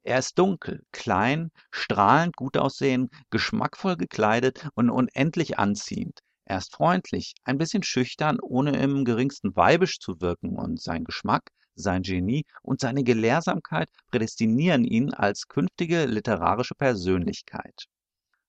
er 0.03 0.19
ist 0.19 0.37
dunkel, 0.37 0.83
klein, 0.91 1.51
strahlend 1.71 2.35
gut 2.35 2.57
aussehend, 2.57 3.11
geschmackvoll 3.29 3.97
gekleidet 3.97 4.67
und 4.75 4.89
unendlich 4.89 5.57
anziehend. 5.57 6.19
Er 6.45 6.57
ist 6.57 6.73
freundlich, 6.73 7.33
ein 7.45 7.57
bisschen 7.57 7.83
schüchtern, 7.83 8.37
ohne 8.41 8.77
im 8.77 9.05
geringsten 9.05 9.55
weibisch 9.55 9.99
zu 9.99 10.19
wirken, 10.19 10.57
und 10.57 10.81
sein 10.81 11.05
Geschmack, 11.05 11.49
sein 11.75 12.03
Genie 12.03 12.45
und 12.61 12.81
seine 12.81 13.03
Gelehrsamkeit 13.03 13.89
prädestinieren 14.11 14.83
ihn 14.83 15.13
als 15.13 15.47
künftige 15.47 16.05
literarische 16.05 16.75
Persönlichkeit. 16.75 17.85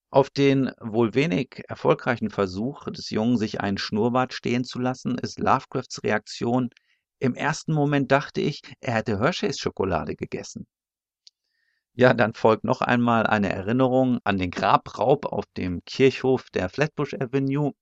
Auf 0.09 0.29
den 0.29 0.71
wohl 0.79 1.13
wenig 1.13 1.63
erfolgreichen 1.67 2.29
Versuch 2.29 2.85
des 2.85 3.09
Jungen, 3.09 3.37
sich 3.37 3.61
einen 3.61 3.77
Schnurrbart 3.77 4.33
stehen 4.33 4.63
zu 4.63 4.79
lassen, 4.79 5.17
ist 5.17 5.39
Lovecrafts 5.39 6.03
Reaktion 6.03 6.69
Im 7.19 7.33
ersten 7.33 7.73
Moment 7.73 8.11
dachte 8.11 8.41
ich, 8.41 8.61
er 8.81 8.95
hätte 8.95 9.19
Hershey's 9.19 9.57
Schokolade 9.57 10.15
gegessen. 10.15 10.67
Ja, 11.97 12.13
dann 12.13 12.33
folgt 12.33 12.63
noch 12.65 12.81
einmal 12.81 13.25
eine 13.25 13.49
Erinnerung 13.51 14.19
an 14.23 14.37
den 14.37 14.51
Grabraub 14.51 15.25
auf 15.25 15.45
dem 15.57 15.83
Kirchhof 15.85 16.49
der 16.49 16.69
Flatbush 16.69 17.13
Avenue. 17.13 17.73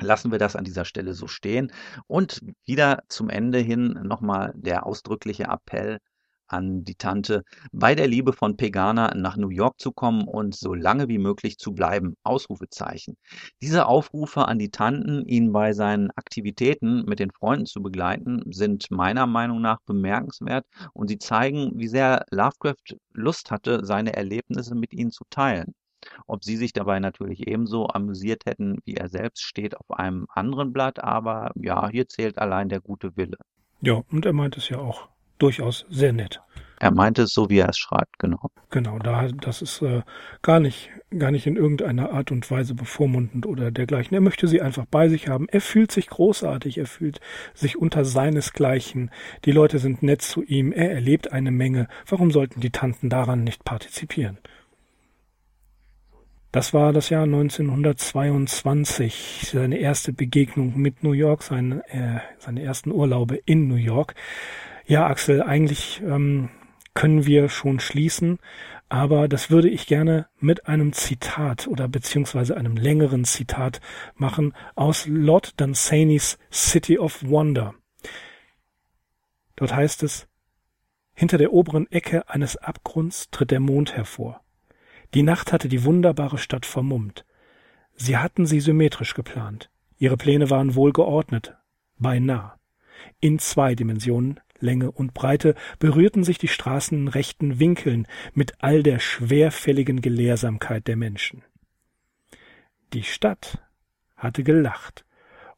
Lassen 0.00 0.30
wir 0.30 0.38
das 0.38 0.56
an 0.56 0.64
dieser 0.64 0.84
Stelle 0.84 1.14
so 1.14 1.26
stehen. 1.26 1.72
Und 2.06 2.40
wieder 2.66 3.02
zum 3.08 3.30
Ende 3.30 3.58
hin 3.58 3.98
nochmal 4.02 4.52
der 4.56 4.86
ausdrückliche 4.86 5.44
Appell 5.44 5.98
an 6.48 6.84
die 6.84 6.94
Tante, 6.94 7.44
bei 7.72 7.94
der 7.94 8.08
Liebe 8.08 8.32
von 8.32 8.56
Pegana 8.56 9.14
nach 9.14 9.36
New 9.36 9.50
York 9.50 9.78
zu 9.78 9.92
kommen 9.92 10.26
und 10.26 10.54
so 10.54 10.74
lange 10.74 11.08
wie 11.08 11.18
möglich 11.18 11.58
zu 11.58 11.72
bleiben. 11.72 12.14
Ausrufezeichen. 12.22 13.16
Diese 13.62 13.86
Aufrufe 13.86 14.46
an 14.48 14.58
die 14.58 14.70
Tanten, 14.70 15.24
ihn 15.26 15.52
bei 15.52 15.72
seinen 15.72 16.10
Aktivitäten 16.12 17.04
mit 17.06 17.18
den 17.18 17.30
Freunden 17.30 17.66
zu 17.66 17.82
begleiten, 17.82 18.42
sind 18.50 18.90
meiner 18.90 19.26
Meinung 19.26 19.60
nach 19.60 19.80
bemerkenswert 19.86 20.66
und 20.92 21.08
sie 21.08 21.18
zeigen, 21.18 21.72
wie 21.74 21.88
sehr 21.88 22.24
Lovecraft 22.30 22.96
Lust 23.12 23.50
hatte, 23.50 23.84
seine 23.84 24.14
Erlebnisse 24.14 24.74
mit 24.74 24.92
ihnen 24.92 25.10
zu 25.10 25.24
teilen. 25.30 25.74
Ob 26.26 26.44
sie 26.44 26.56
sich 26.56 26.72
dabei 26.72 27.00
natürlich 27.00 27.48
ebenso 27.48 27.88
amüsiert 27.88 28.46
hätten 28.46 28.78
wie 28.84 28.94
er 28.94 29.08
selbst, 29.08 29.42
steht 29.42 29.76
auf 29.76 29.90
einem 29.90 30.26
anderen 30.30 30.72
Blatt, 30.72 31.02
aber 31.02 31.50
ja, 31.56 31.88
hier 31.88 32.08
zählt 32.08 32.38
allein 32.38 32.68
der 32.68 32.80
gute 32.80 33.16
Wille. 33.16 33.36
Ja, 33.80 34.02
und 34.10 34.24
er 34.24 34.32
meint 34.32 34.56
es 34.56 34.68
ja 34.68 34.78
auch 34.78 35.08
durchaus 35.38 35.86
sehr 35.88 36.12
nett. 36.12 36.40
Er 36.80 36.92
meinte 36.92 37.22
es 37.22 37.32
so, 37.32 37.50
wie 37.50 37.58
er 37.58 37.70
es 37.70 37.78
schreibt, 37.78 38.20
genau. 38.20 38.52
Genau, 38.70 39.00
da, 39.00 39.26
das 39.28 39.62
ist 39.62 39.82
äh, 39.82 40.02
gar 40.42 40.60
nicht, 40.60 40.90
gar 41.16 41.32
nicht 41.32 41.48
in 41.48 41.56
irgendeiner 41.56 42.12
Art 42.12 42.30
und 42.30 42.48
Weise 42.50 42.74
bevormundend 42.74 43.46
oder 43.46 43.70
dergleichen. 43.72 44.14
Er 44.14 44.20
möchte 44.20 44.46
sie 44.46 44.62
einfach 44.62 44.86
bei 44.88 45.08
sich 45.08 45.26
haben. 45.26 45.48
Er 45.48 45.60
fühlt 45.60 45.90
sich 45.90 46.06
großartig, 46.06 46.78
er 46.78 46.86
fühlt 46.86 47.18
sich 47.52 47.76
unter 47.76 48.04
seinesgleichen. 48.04 49.10
Die 49.44 49.50
Leute 49.50 49.80
sind 49.80 50.04
nett 50.04 50.22
zu 50.22 50.44
ihm, 50.44 50.70
er 50.70 50.92
erlebt 50.92 51.32
eine 51.32 51.50
Menge. 51.50 51.88
Warum 52.06 52.30
sollten 52.30 52.60
die 52.60 52.70
Tanten 52.70 53.10
daran 53.10 53.42
nicht 53.42 53.64
partizipieren? 53.64 54.38
Das 56.52 56.72
war 56.72 56.92
das 56.94 57.10
Jahr 57.10 57.24
1922, 57.24 59.50
seine 59.52 59.76
erste 59.78 60.14
Begegnung 60.14 60.78
mit 60.78 61.02
New 61.02 61.12
York, 61.12 61.42
seine, 61.42 61.86
äh, 61.88 62.20
seine 62.38 62.62
ersten 62.62 62.90
Urlaube 62.90 63.38
in 63.44 63.68
New 63.68 63.74
York. 63.74 64.14
Ja, 64.88 65.06
Axel, 65.06 65.42
eigentlich 65.42 66.00
ähm, 66.00 66.48
können 66.94 67.26
wir 67.26 67.50
schon 67.50 67.78
schließen, 67.78 68.38
aber 68.88 69.28
das 69.28 69.50
würde 69.50 69.68
ich 69.68 69.86
gerne 69.86 70.28
mit 70.38 70.66
einem 70.66 70.94
Zitat 70.94 71.66
oder 71.66 71.88
beziehungsweise 71.88 72.56
einem 72.56 72.74
längeren 72.74 73.26
Zitat 73.26 73.82
machen 74.14 74.54
aus 74.76 75.04
Lord 75.06 75.60
Dunsany's 75.60 76.38
City 76.50 76.98
of 76.98 77.22
Wonder. 77.22 77.74
Dort 79.56 79.74
heißt 79.74 80.04
es, 80.04 80.26
hinter 81.14 81.36
der 81.36 81.52
oberen 81.52 81.86
Ecke 81.92 82.26
eines 82.30 82.56
Abgrunds 82.56 83.28
tritt 83.30 83.50
der 83.50 83.60
Mond 83.60 83.94
hervor. 83.94 84.40
Die 85.12 85.22
Nacht 85.22 85.52
hatte 85.52 85.68
die 85.68 85.84
wunderbare 85.84 86.38
Stadt 86.38 86.64
vermummt. 86.64 87.26
Sie 87.94 88.16
hatten 88.16 88.46
sie 88.46 88.60
symmetrisch 88.60 89.12
geplant. 89.12 89.70
Ihre 89.98 90.16
Pläne 90.16 90.48
waren 90.48 90.74
wohl 90.74 90.94
geordnet, 90.94 91.58
beinahe. 91.98 92.54
In 93.20 93.38
zwei 93.38 93.74
Dimensionen, 93.74 94.40
Länge 94.60 94.90
und 94.90 95.14
Breite 95.14 95.54
berührten 95.78 96.24
sich 96.24 96.38
die 96.38 96.48
Straßen 96.48 96.98
in 96.98 97.08
rechten 97.08 97.60
Winkeln 97.60 98.06
mit 98.34 98.54
all 98.58 98.82
der 98.82 98.98
schwerfälligen 98.98 100.00
Gelehrsamkeit 100.00 100.86
der 100.86 100.96
Menschen. 100.96 101.42
Die 102.92 103.02
Stadt 103.02 103.62
hatte 104.16 104.42
gelacht 104.42 105.04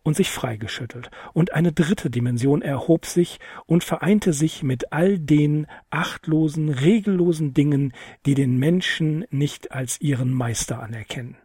und 0.03 0.17
sich 0.17 0.31
freigeschüttelt, 0.31 1.11
und 1.33 1.53
eine 1.53 1.73
dritte 1.73 2.11
Dimension 2.11 2.63
erhob 2.63 3.07
sich 3.07 3.39
und 3.67 3.85
vereinte 3.85 4.33
sich 4.33 4.63
mit 4.63 4.93
all 4.93 5.19
den 5.19 5.67
achtlosen, 5.91 6.71
regellosen 6.71 7.55
Dingen, 7.55 7.93
die 8.27 8.35
den 8.35 8.59
Menschen 8.59 9.27
nicht 9.31 9.73
als 9.73 10.01
ihren 10.01 10.33
Meister 10.33 10.83
anerkennen. 10.83 11.37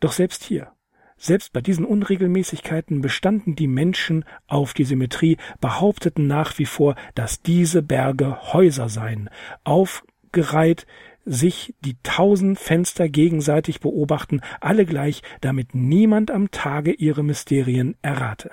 Doch 0.00 0.12
selbst 0.12 0.44
hier, 0.44 0.72
selbst 1.18 1.52
bei 1.52 1.60
diesen 1.60 1.84
Unregelmäßigkeiten 1.84 3.00
bestanden 3.00 3.56
die 3.56 3.66
Menschen 3.66 4.24
auf 4.46 4.72
die 4.72 4.84
Symmetrie, 4.84 5.36
behaupteten 5.60 6.26
nach 6.26 6.58
wie 6.58 6.66
vor, 6.66 6.94
dass 7.14 7.42
diese 7.42 7.82
Berge 7.82 8.52
Häuser 8.52 8.88
seien, 8.88 9.28
aufgereiht 9.64 10.86
sich 11.24 11.74
die 11.80 11.96
tausend 12.02 12.58
Fenster 12.58 13.08
gegenseitig 13.08 13.80
beobachten, 13.80 14.40
alle 14.60 14.86
gleich, 14.86 15.22
damit 15.40 15.74
niemand 15.74 16.30
am 16.30 16.50
Tage 16.50 16.92
ihre 16.92 17.22
Mysterien 17.22 17.96
errate. 18.00 18.50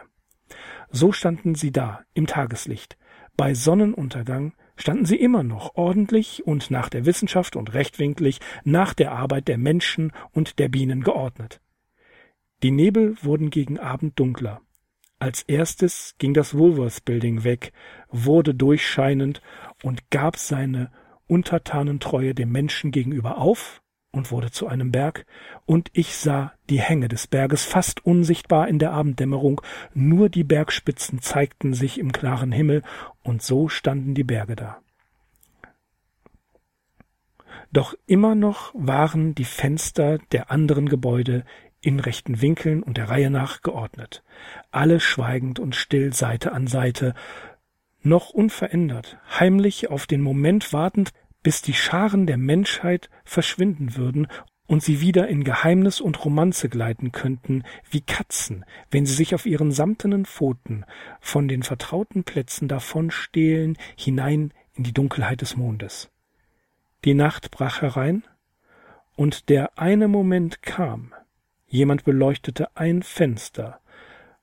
So 0.89 1.12
standen 1.12 1.56
sie 1.56 1.71
da 1.71 2.01
im 2.13 2.28
Tageslicht. 2.28 2.97
Bei 3.38 3.54
Sonnenuntergang 3.54 4.54
standen 4.75 5.06
sie 5.06 5.17
immer 5.17 5.43
noch 5.43 5.75
ordentlich 5.75 6.45
und 6.45 6.71
nach 6.71 6.89
der 6.89 7.06
Wissenschaft 7.06 7.56
und 7.56 7.73
rechtwinklig 7.73 8.39
nach 8.63 8.93
der 8.93 9.12
Arbeit 9.12 9.47
der 9.47 9.58
Menschen 9.58 10.12
und 10.32 10.60
der 10.60 10.69
Bienen 10.69 11.01
geordnet. 11.01 11.62
Die 12.65 12.71
Nebel 12.71 13.15
wurden 13.21 13.51
gegen 13.51 13.78
Abend 13.78 14.17
dunkler. 14.17 14.60
Als 15.19 15.43
erstes 15.43 16.15
ging 16.17 16.34
das 16.34 16.58
Woolworth 16.58 17.06
Building 17.06 17.43
weg, 17.43 17.71
wurde 18.10 18.56
durchscheinend 18.56 19.39
und 19.84 20.10
gab 20.10 20.38
seine 20.38 20.91
Untertanentreue 21.28 22.34
dem 22.34 22.51
Menschen 22.51 22.89
gegenüber 22.89 23.38
auf 23.38 23.84
und 24.12 24.32
wurde 24.32 24.49
zu 24.49 24.65
einem 24.65 24.91
Berg, 24.91 25.28
und 25.67 25.91
ich 25.93 26.15
sah 26.15 26.54
die 26.71 26.82
Hänge 26.82 27.08
des 27.08 27.28
Berges 27.28 27.65
fast 27.65 28.04
unsichtbar 28.04 28.67
in 28.67 28.80
der 28.80 28.93
Abenddämmerung, 28.93 29.62
nur 29.93 30.30
die 30.30 30.43
Bergspitzen 30.43 31.21
zeigten 31.21 31.75
sich 31.75 31.99
im 31.99 32.12
klaren 32.12 32.51
Himmel, 32.51 32.82
und 33.21 33.43
so 33.43 33.69
standen 33.69 34.15
die 34.15 34.23
Berge 34.23 34.56
da. 34.56 34.82
Doch 37.71 37.93
immer 38.08 38.36
noch 38.36 38.71
waren 38.73 39.36
die 39.36 39.43
Fenster 39.43 40.17
der 40.32 40.49
anderen 40.49 40.88
Gebäude 40.88 41.43
in 41.85 41.99
rechten 41.99 42.41
Winkeln 42.41 42.81
und 42.81 42.97
der 42.97 43.09
Reihe 43.09 43.29
nach 43.29 43.61
geordnet, 43.61 44.23
alle 44.71 44.99
schweigend 44.99 45.59
und 45.59 45.75
still 45.75 46.13
Seite 46.13 46.51
an 46.51 46.65
Seite, 46.65 47.13
noch 48.01 48.31
unverändert, 48.31 49.17
heimlich 49.39 49.89
auf 49.89 50.07
den 50.07 50.21
Moment 50.21 50.73
wartend, 50.73 51.11
bis 51.43 51.61
die 51.61 51.75
Scharen 51.75 52.25
der 52.25 52.37
Menschheit 52.37 53.11
verschwinden 53.23 53.95
würden 53.95 54.27
und 54.65 54.81
sie 54.81 54.99
wieder 54.99 55.27
in 55.27 55.43
Geheimnis 55.43 56.01
und 56.01 56.25
Romanze 56.25 56.69
gleiten 56.69 57.11
könnten, 57.11 57.63
wie 57.91 58.01
Katzen, 58.01 58.65
wenn 58.89 59.05
sie 59.05 59.13
sich 59.13 59.36
auf 59.36 59.45
ihren 59.45 59.71
samtenen 59.71 60.25
Pfoten 60.25 60.86
von 61.19 61.47
den 61.47 61.61
vertrauten 61.61 62.23
Plätzen 62.23 62.67
davonstehlen 62.67 63.77
hinein 63.95 64.53
in 64.73 64.83
die 64.83 64.93
Dunkelheit 64.93 65.41
des 65.41 65.55
Mondes. 65.55 66.09
Die 67.03 67.13
Nacht 67.13 67.51
brach 67.51 67.83
herein, 67.83 68.23
und 69.15 69.49
der 69.49 69.77
eine 69.77 70.07
Moment 70.07 70.63
kam, 70.63 71.13
Jemand 71.76 72.05
beleuchtete 72.05 72.69
ein 72.78 73.03
Fenster. 73.03 73.82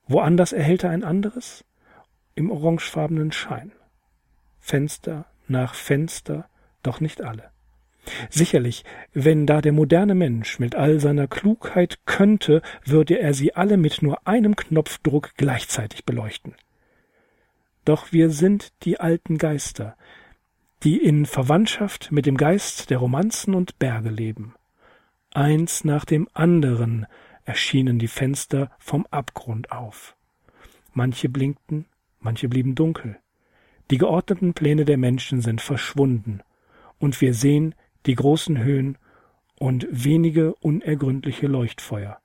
Woanders 0.07 0.53
erhellte 0.53 0.91
ein 0.91 1.03
anderes 1.03 1.65
im 2.35 2.51
orangefarbenen 2.51 3.33
Schein. 3.33 3.73
Fenster 4.61 5.25
nach 5.49 5.75
Fenster, 5.75 6.45
doch 6.83 7.01
nicht 7.01 7.23
alle. 7.23 7.51
Sicherlich, 8.29 8.85
wenn 9.15 9.47
da 9.47 9.63
der 9.63 9.73
moderne 9.73 10.15
Mensch 10.15 10.59
mit 10.59 10.75
all 10.75 11.01
seiner 11.01 11.27
Klugheit 11.27 12.01
könnte, 12.05 12.61
würde 12.85 13.19
er 13.19 13.33
sie 13.33 13.55
alle 13.55 13.79
mit 13.79 14.03
nur 14.03 14.27
einem 14.29 14.55
Knopfdruck 14.55 15.33
gleichzeitig 15.39 16.05
beleuchten. 16.05 16.55
Doch 17.87 18.13
wir 18.13 18.29
sind 18.29 18.75
die 18.83 19.01
alten 19.01 19.39
Geister, 19.39 19.97
die 20.83 20.99
in 20.99 21.25
Verwandtschaft 21.25 22.13
mit 22.13 22.27
dem 22.27 22.37
Geist 22.37 22.91
der 22.91 22.99
Romanzen 22.99 23.55
und 23.55 23.79
Berge 23.79 24.11
leben. 24.11 24.55
Eins 25.33 25.85
nach 25.85 26.05
dem 26.05 26.29
anderen 26.35 27.07
erschienen 27.45 27.99
die 27.99 28.09
Fenster 28.09 28.71
vom 28.79 29.07
Abgrund 29.11 29.73
auf. 29.73 30.17
Manche 30.93 31.29
blinkten, 31.29 31.87
manche 32.21 32.49
blieben 32.49 32.75
dunkel. 32.75 33.19
Die 33.91 33.99
geordneten 33.99 34.55
Pläne 34.55 34.85
der 34.85 34.99
Menschen 34.99 35.41
sind 35.41 35.61
verschwunden, 35.61 36.41
und 36.99 37.21
wir 37.21 37.35
sehen 37.35 37.75
die 38.07 38.15
großen 38.15 38.63
Höhen 38.63 38.97
und 39.59 39.87
wenige 39.91 40.55
unergründliche 40.57 41.47
Leuchtfeuer. 41.47 42.19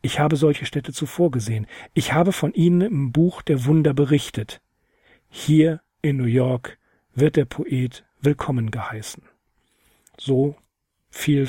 Ich 0.00 0.18
habe 0.18 0.36
solche 0.36 0.66
Städte 0.66 0.92
zuvor 0.92 1.30
gesehen. 1.30 1.66
Ich 1.94 2.12
habe 2.12 2.32
von 2.32 2.52
ihnen 2.52 2.80
im 2.80 3.12
Buch 3.12 3.40
der 3.42 3.64
Wunder 3.64 3.94
berichtet. 3.94 4.60
Hier 5.28 5.80
in 6.02 6.16
New 6.16 6.24
York 6.24 6.78
wird 7.14 7.36
der 7.36 7.44
Poet 7.44 8.04
willkommen 8.20 8.72
geheißen. 8.72 9.22
So 10.18 10.56
viel 11.10 11.48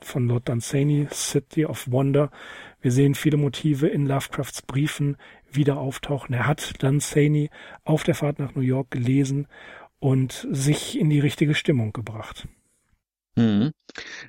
von 0.00 0.28
Lord 0.28 0.48
Dunsany, 0.48 1.08
City 1.10 1.66
of 1.66 1.90
Wonder. 1.90 2.30
Wir 2.80 2.92
sehen 2.92 3.14
viele 3.14 3.36
Motive 3.36 3.88
in 3.88 4.06
Lovecrafts 4.06 4.62
Briefen 4.62 5.16
wieder 5.50 5.78
auftauchen. 5.78 6.34
Er 6.34 6.46
hat 6.46 6.82
Dunsany 6.82 7.50
auf 7.84 8.02
der 8.02 8.14
Fahrt 8.14 8.38
nach 8.38 8.54
New 8.54 8.62
York 8.62 8.90
gelesen 8.90 9.48
und 9.98 10.46
sich 10.50 10.98
in 10.98 11.10
die 11.10 11.20
richtige 11.20 11.54
Stimmung 11.54 11.92
gebracht. 11.92 12.46
Mhm. 13.36 13.72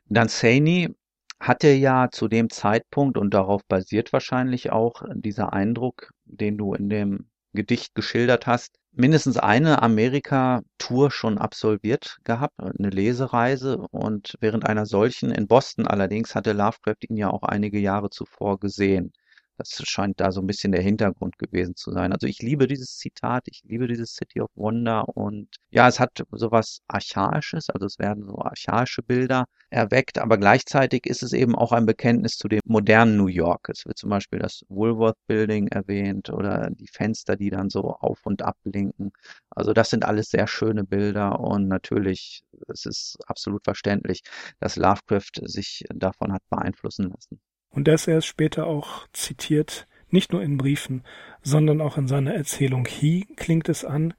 Dunsany 0.10 0.96
hatte 1.40 1.70
ja 1.70 2.10
zu 2.12 2.28
dem 2.28 2.50
Zeitpunkt, 2.50 3.18
und 3.18 3.34
darauf 3.34 3.64
basiert 3.68 4.12
wahrscheinlich 4.12 4.72
auch 4.72 5.04
dieser 5.14 5.54
Eindruck, 5.54 6.12
den 6.26 6.58
du 6.58 6.74
in 6.74 6.90
dem 6.90 7.30
Gedicht 7.58 7.96
geschildert 7.96 8.48
hast, 8.48 8.78
mindestens 8.94 9.38
eine 9.38 9.82
Amerika-Tour 9.82 11.12
schon 11.12 11.38
absolviert 11.40 12.18
gehabt, 12.24 12.54
eine 12.60 12.90
Lesereise. 12.90 13.80
Und 13.92 14.36
während 14.40 14.66
einer 14.66 14.86
solchen 14.86 15.32
in 15.32 15.48
Boston 15.48 15.88
allerdings 15.88 16.36
hatte 16.36 16.54
Lovecraft 16.54 17.04
ihn 17.10 17.18
ja 17.18 17.30
auch 17.32 17.44
einige 17.44 17.80
Jahre 17.80 18.10
zuvor 18.12 18.60
gesehen. 18.60 19.12
Das 19.58 19.82
scheint 19.88 20.20
da 20.20 20.32
so 20.32 20.42
ein 20.42 20.48
bisschen 20.48 20.72
der 20.72 20.82
Hintergrund 20.82 21.38
gewesen 21.40 21.76
zu 21.76 21.92
sein. 21.92 22.14
Also 22.14 22.28
ich 22.28 22.42
liebe 22.42 22.68
dieses 22.68 22.98
Zitat, 22.98 23.48
ich 23.48 23.64
liebe 23.66 23.88
dieses 23.88 24.14
City 24.16 24.42
of 24.42 24.52
Wonder 24.56 25.08
und 25.10 25.48
ja, 25.70 25.88
es 25.88 26.00
hat 26.00 26.24
sowas 26.32 26.82
Archaisches, 26.88 27.70
also 27.70 27.86
es 27.86 28.00
werden 28.00 28.26
so 28.26 28.38
archaische 28.40 29.04
Bilder 29.04 29.46
erweckt, 29.70 30.18
aber 30.20 30.38
gleichzeitig 30.38 31.06
ist 31.06 31.24
es 31.24 31.34
eben 31.34 31.56
auch 31.56 31.72
ein 31.72 31.86
Bekenntnis 31.86 32.38
zu 32.38 32.48
dem 32.48 32.62
modernen 32.66 33.18
New 33.18 33.28
York. 33.28 33.70
Es 33.70 33.86
wird 33.86 33.98
zum 33.98 34.10
Beispiel 34.10 34.40
das 34.40 34.64
Woolworth 34.70 35.18
Building 35.28 35.68
erwähnt 35.68 36.30
oder 36.30 36.70
die 36.72 36.88
Fenster, 36.88 37.36
die 37.36 37.50
dann 37.50 37.70
so 37.70 37.82
auf 37.92 38.26
und 38.26 38.42
ab 38.44 38.58
blinken. 38.64 39.12
Also 39.50 39.74
das 39.74 39.90
sind 39.90 40.06
alles 40.06 40.30
sehr 40.30 40.48
schöne 40.48 40.84
Bilder 40.84 41.40
und 41.40 41.68
natürlich, 41.68 42.44
es 42.68 42.86
ist 42.86 43.18
absolut 43.28 43.64
verständlich, 43.64 44.22
dass 44.60 44.76
Lovecraft 44.76 45.32
sich 45.44 45.84
davon 45.94 46.32
hat 46.34 46.44
beeinflussen 46.50 47.10
lassen. 47.12 47.40
Und 47.70 47.88
dass 47.88 48.08
er 48.08 48.18
es 48.18 48.26
später 48.26 48.68
auch 48.68 49.08
zitiert, 49.14 49.88
nicht 50.10 50.32
nur 50.32 50.42
in 50.42 50.58
Briefen, 50.58 51.04
sondern 51.42 51.82
auch 51.82 51.98
in 51.98 52.08
seiner 52.08 52.34
Erzählung 52.34 52.86
He 52.86 53.28
klingt 53.36 53.70
es 53.70 53.84
an, 53.84 54.14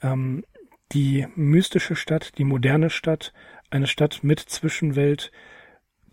ähm, 0.00 0.44
die 0.92 1.26
mystische 1.34 1.96
Stadt, 1.96 2.38
die 2.38 2.44
moderne 2.44 2.90
Stadt, 2.90 3.32
eine 3.70 3.86
Stadt 3.86 4.22
mit 4.22 4.40
Zwischenwelt, 4.40 5.32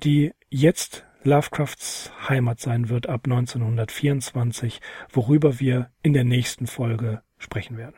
die 0.04 0.34
jetzt 0.50 1.06
Lovecrafts 1.24 2.12
Heimat 2.30 2.62
sein 2.62 2.88
wird 2.88 3.08
ab 3.08 3.22
1924, 3.26 4.80
worüber 5.12 5.60
wir 5.60 5.92
in 6.02 6.14
der 6.14 6.24
nächsten 6.24 6.68
Folge 6.68 7.22
sprechen 7.38 7.78
werden. 7.78 7.96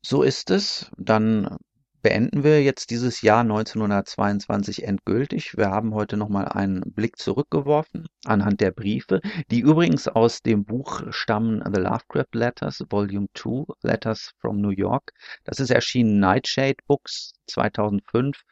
So 0.00 0.22
ist 0.22 0.50
es. 0.50 0.90
Dann 0.96 1.58
beenden 2.02 2.44
wir 2.44 2.62
jetzt 2.62 2.90
dieses 2.90 3.22
Jahr 3.22 3.40
1922 3.40 4.84
endgültig. 4.84 5.56
Wir 5.56 5.70
haben 5.70 5.94
heute 5.94 6.16
nochmal 6.16 6.46
einen 6.48 6.80
Blick 6.92 7.18
zurückgeworfen 7.18 8.06
anhand 8.24 8.60
der 8.60 8.70
Briefe, 8.70 9.20
die 9.50 9.60
übrigens 9.60 10.08
aus 10.08 10.40
dem 10.42 10.64
Buch 10.64 11.02
stammen 11.10 11.62
The 11.64 11.80
Lovecraft 11.80 12.34
Letters, 12.34 12.84
Volume 12.88 13.28
2, 13.34 13.72
Letters 13.82 14.32
from 14.40 14.60
New 14.60 14.70
York. 14.70 15.12
Das 15.44 15.60
ist 15.60 15.70
erschienen 15.70 16.20
Nightshade 16.20 16.76
Books 16.86 17.32
2005 17.48 18.42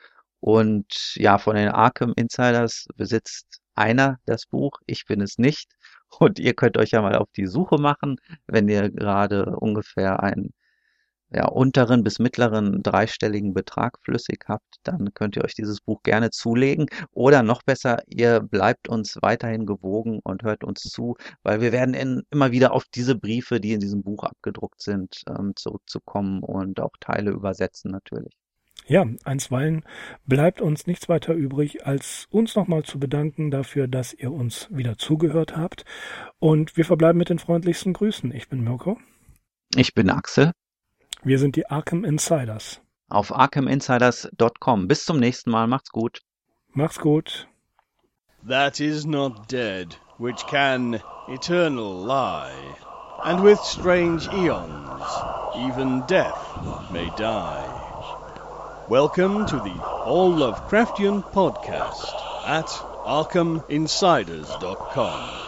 und 0.41 1.15
ja, 1.17 1.39
von 1.39 1.57
den 1.57 1.69
Arkham 1.69 2.13
Insiders 2.17 2.87
besitzt 2.97 3.61
einer 3.75 4.19
das 4.27 4.47
Buch, 4.47 4.79
ich 4.87 5.05
bin 5.07 5.21
es 5.21 5.39
nicht. 5.39 5.71
Und 6.21 6.39
ihr 6.39 6.55
könnt 6.55 6.79
euch 6.79 6.91
ja 6.93 7.03
mal 7.03 7.17
auf 7.17 7.29
die 7.37 7.47
Suche 7.47 7.79
machen, 7.81 8.17
wenn 8.47 8.69
ihr 8.69 8.91
gerade 8.91 9.57
ungefähr 9.57 10.23
ein 10.23 10.53
ja, 11.31 11.47
unteren 11.47 12.05
bis 12.05 12.19
mittleren 12.19 12.83
dreistelligen 12.83 13.53
Betrag 13.55 13.99
flüssig 14.03 14.45
habt, 14.49 14.77
dann 14.85 15.13
könnt 15.15 15.37
ihr 15.37 15.45
euch 15.45 15.55
dieses 15.55 15.81
Buch 15.81 16.03
gerne 16.03 16.31
zulegen. 16.31 16.87
Oder 17.13 17.43
noch 17.43 17.63
besser, 17.63 17.99
ihr 18.07 18.41
bleibt 18.41 18.89
uns 18.89 19.19
weiterhin 19.23 19.67
gewogen 19.67 20.21
und 20.23 20.43
hört 20.43 20.65
uns 20.65 20.83
zu, 20.83 21.17
weil 21.43 21.61
wir 21.61 21.73
werden 21.73 21.95
in, 21.95 22.23
immer 22.31 22.53
wieder 22.53 22.73
auf 22.73 22.85
diese 22.95 23.17
Briefe, 23.17 23.61
die 23.61 23.73
in 23.73 23.81
diesem 23.81 24.03
Buch 24.03 24.25
abgedruckt 24.25 24.81
sind, 24.83 25.23
ähm, 25.29 25.53
zurückzukommen 25.57 26.43
und 26.43 26.81
auch 26.81 26.93
Teile 27.01 27.31
übersetzen 27.33 27.91
natürlich. 27.91 28.37
Ja, 28.89 29.05
einstweilen 29.25 29.85
bleibt 30.27 30.61
uns 30.61 30.87
nichts 30.87 31.09
weiter 31.09 31.35
übrig, 31.35 31.85
als 31.87 32.27
uns 32.31 32.55
nochmal 32.55 32.85
zu 32.85 33.01
bedanken 33.01 33.51
dafür, 33.51 33.89
dass 33.89 34.15
ihr 34.15 34.31
uns 34.31 34.69
wieder 34.71 34.97
zugehört 34.97 35.57
habt. 35.57 35.85
Und 36.39 36.77
wir 36.77 36.85
verbleiben 36.85 37.19
mit 37.19 37.29
den 37.29 37.41
freundlichsten 37.41 37.95
Grüßen. 37.95 38.33
Ich 38.33 38.49
bin 38.49 38.63
Mirko. 38.63 38.99
Ich 39.75 39.93
bin 39.93 40.09
Axel. 40.09 40.53
Wir 41.27 41.39
sind 41.41 41.57
die 41.57 41.69
Arkham 41.69 42.05
Insiders. 42.05 42.81
Auf 43.09 43.35
arkhaminsiders.com. 43.35 44.87
Bis 44.87 45.05
zum 45.05 45.19
nächsten 45.19 45.51
Mal. 45.51 45.67
Macht's 45.67 45.91
gut. 45.91 46.21
Macht's 46.73 47.01
gut. 47.01 47.49
That 48.47 48.79
is 48.79 49.05
not 49.05 49.51
dead, 49.51 49.97
which 50.19 50.47
can 50.47 51.01
eternal 51.27 52.07
lie, 52.07 52.55
and 53.25 53.43
with 53.43 53.59
strange 53.59 54.29
eons, 54.29 55.03
even 55.57 56.05
death 56.07 56.39
may 56.93 57.11
die. 57.17 58.85
Welcome 58.89 59.47
to 59.47 59.57
the 59.57 59.83
All 59.83 60.33
Lovecraftian 60.33 61.25
podcast 61.33 62.15
at 62.47 62.69
arkhaminsiders.com. 63.05 65.46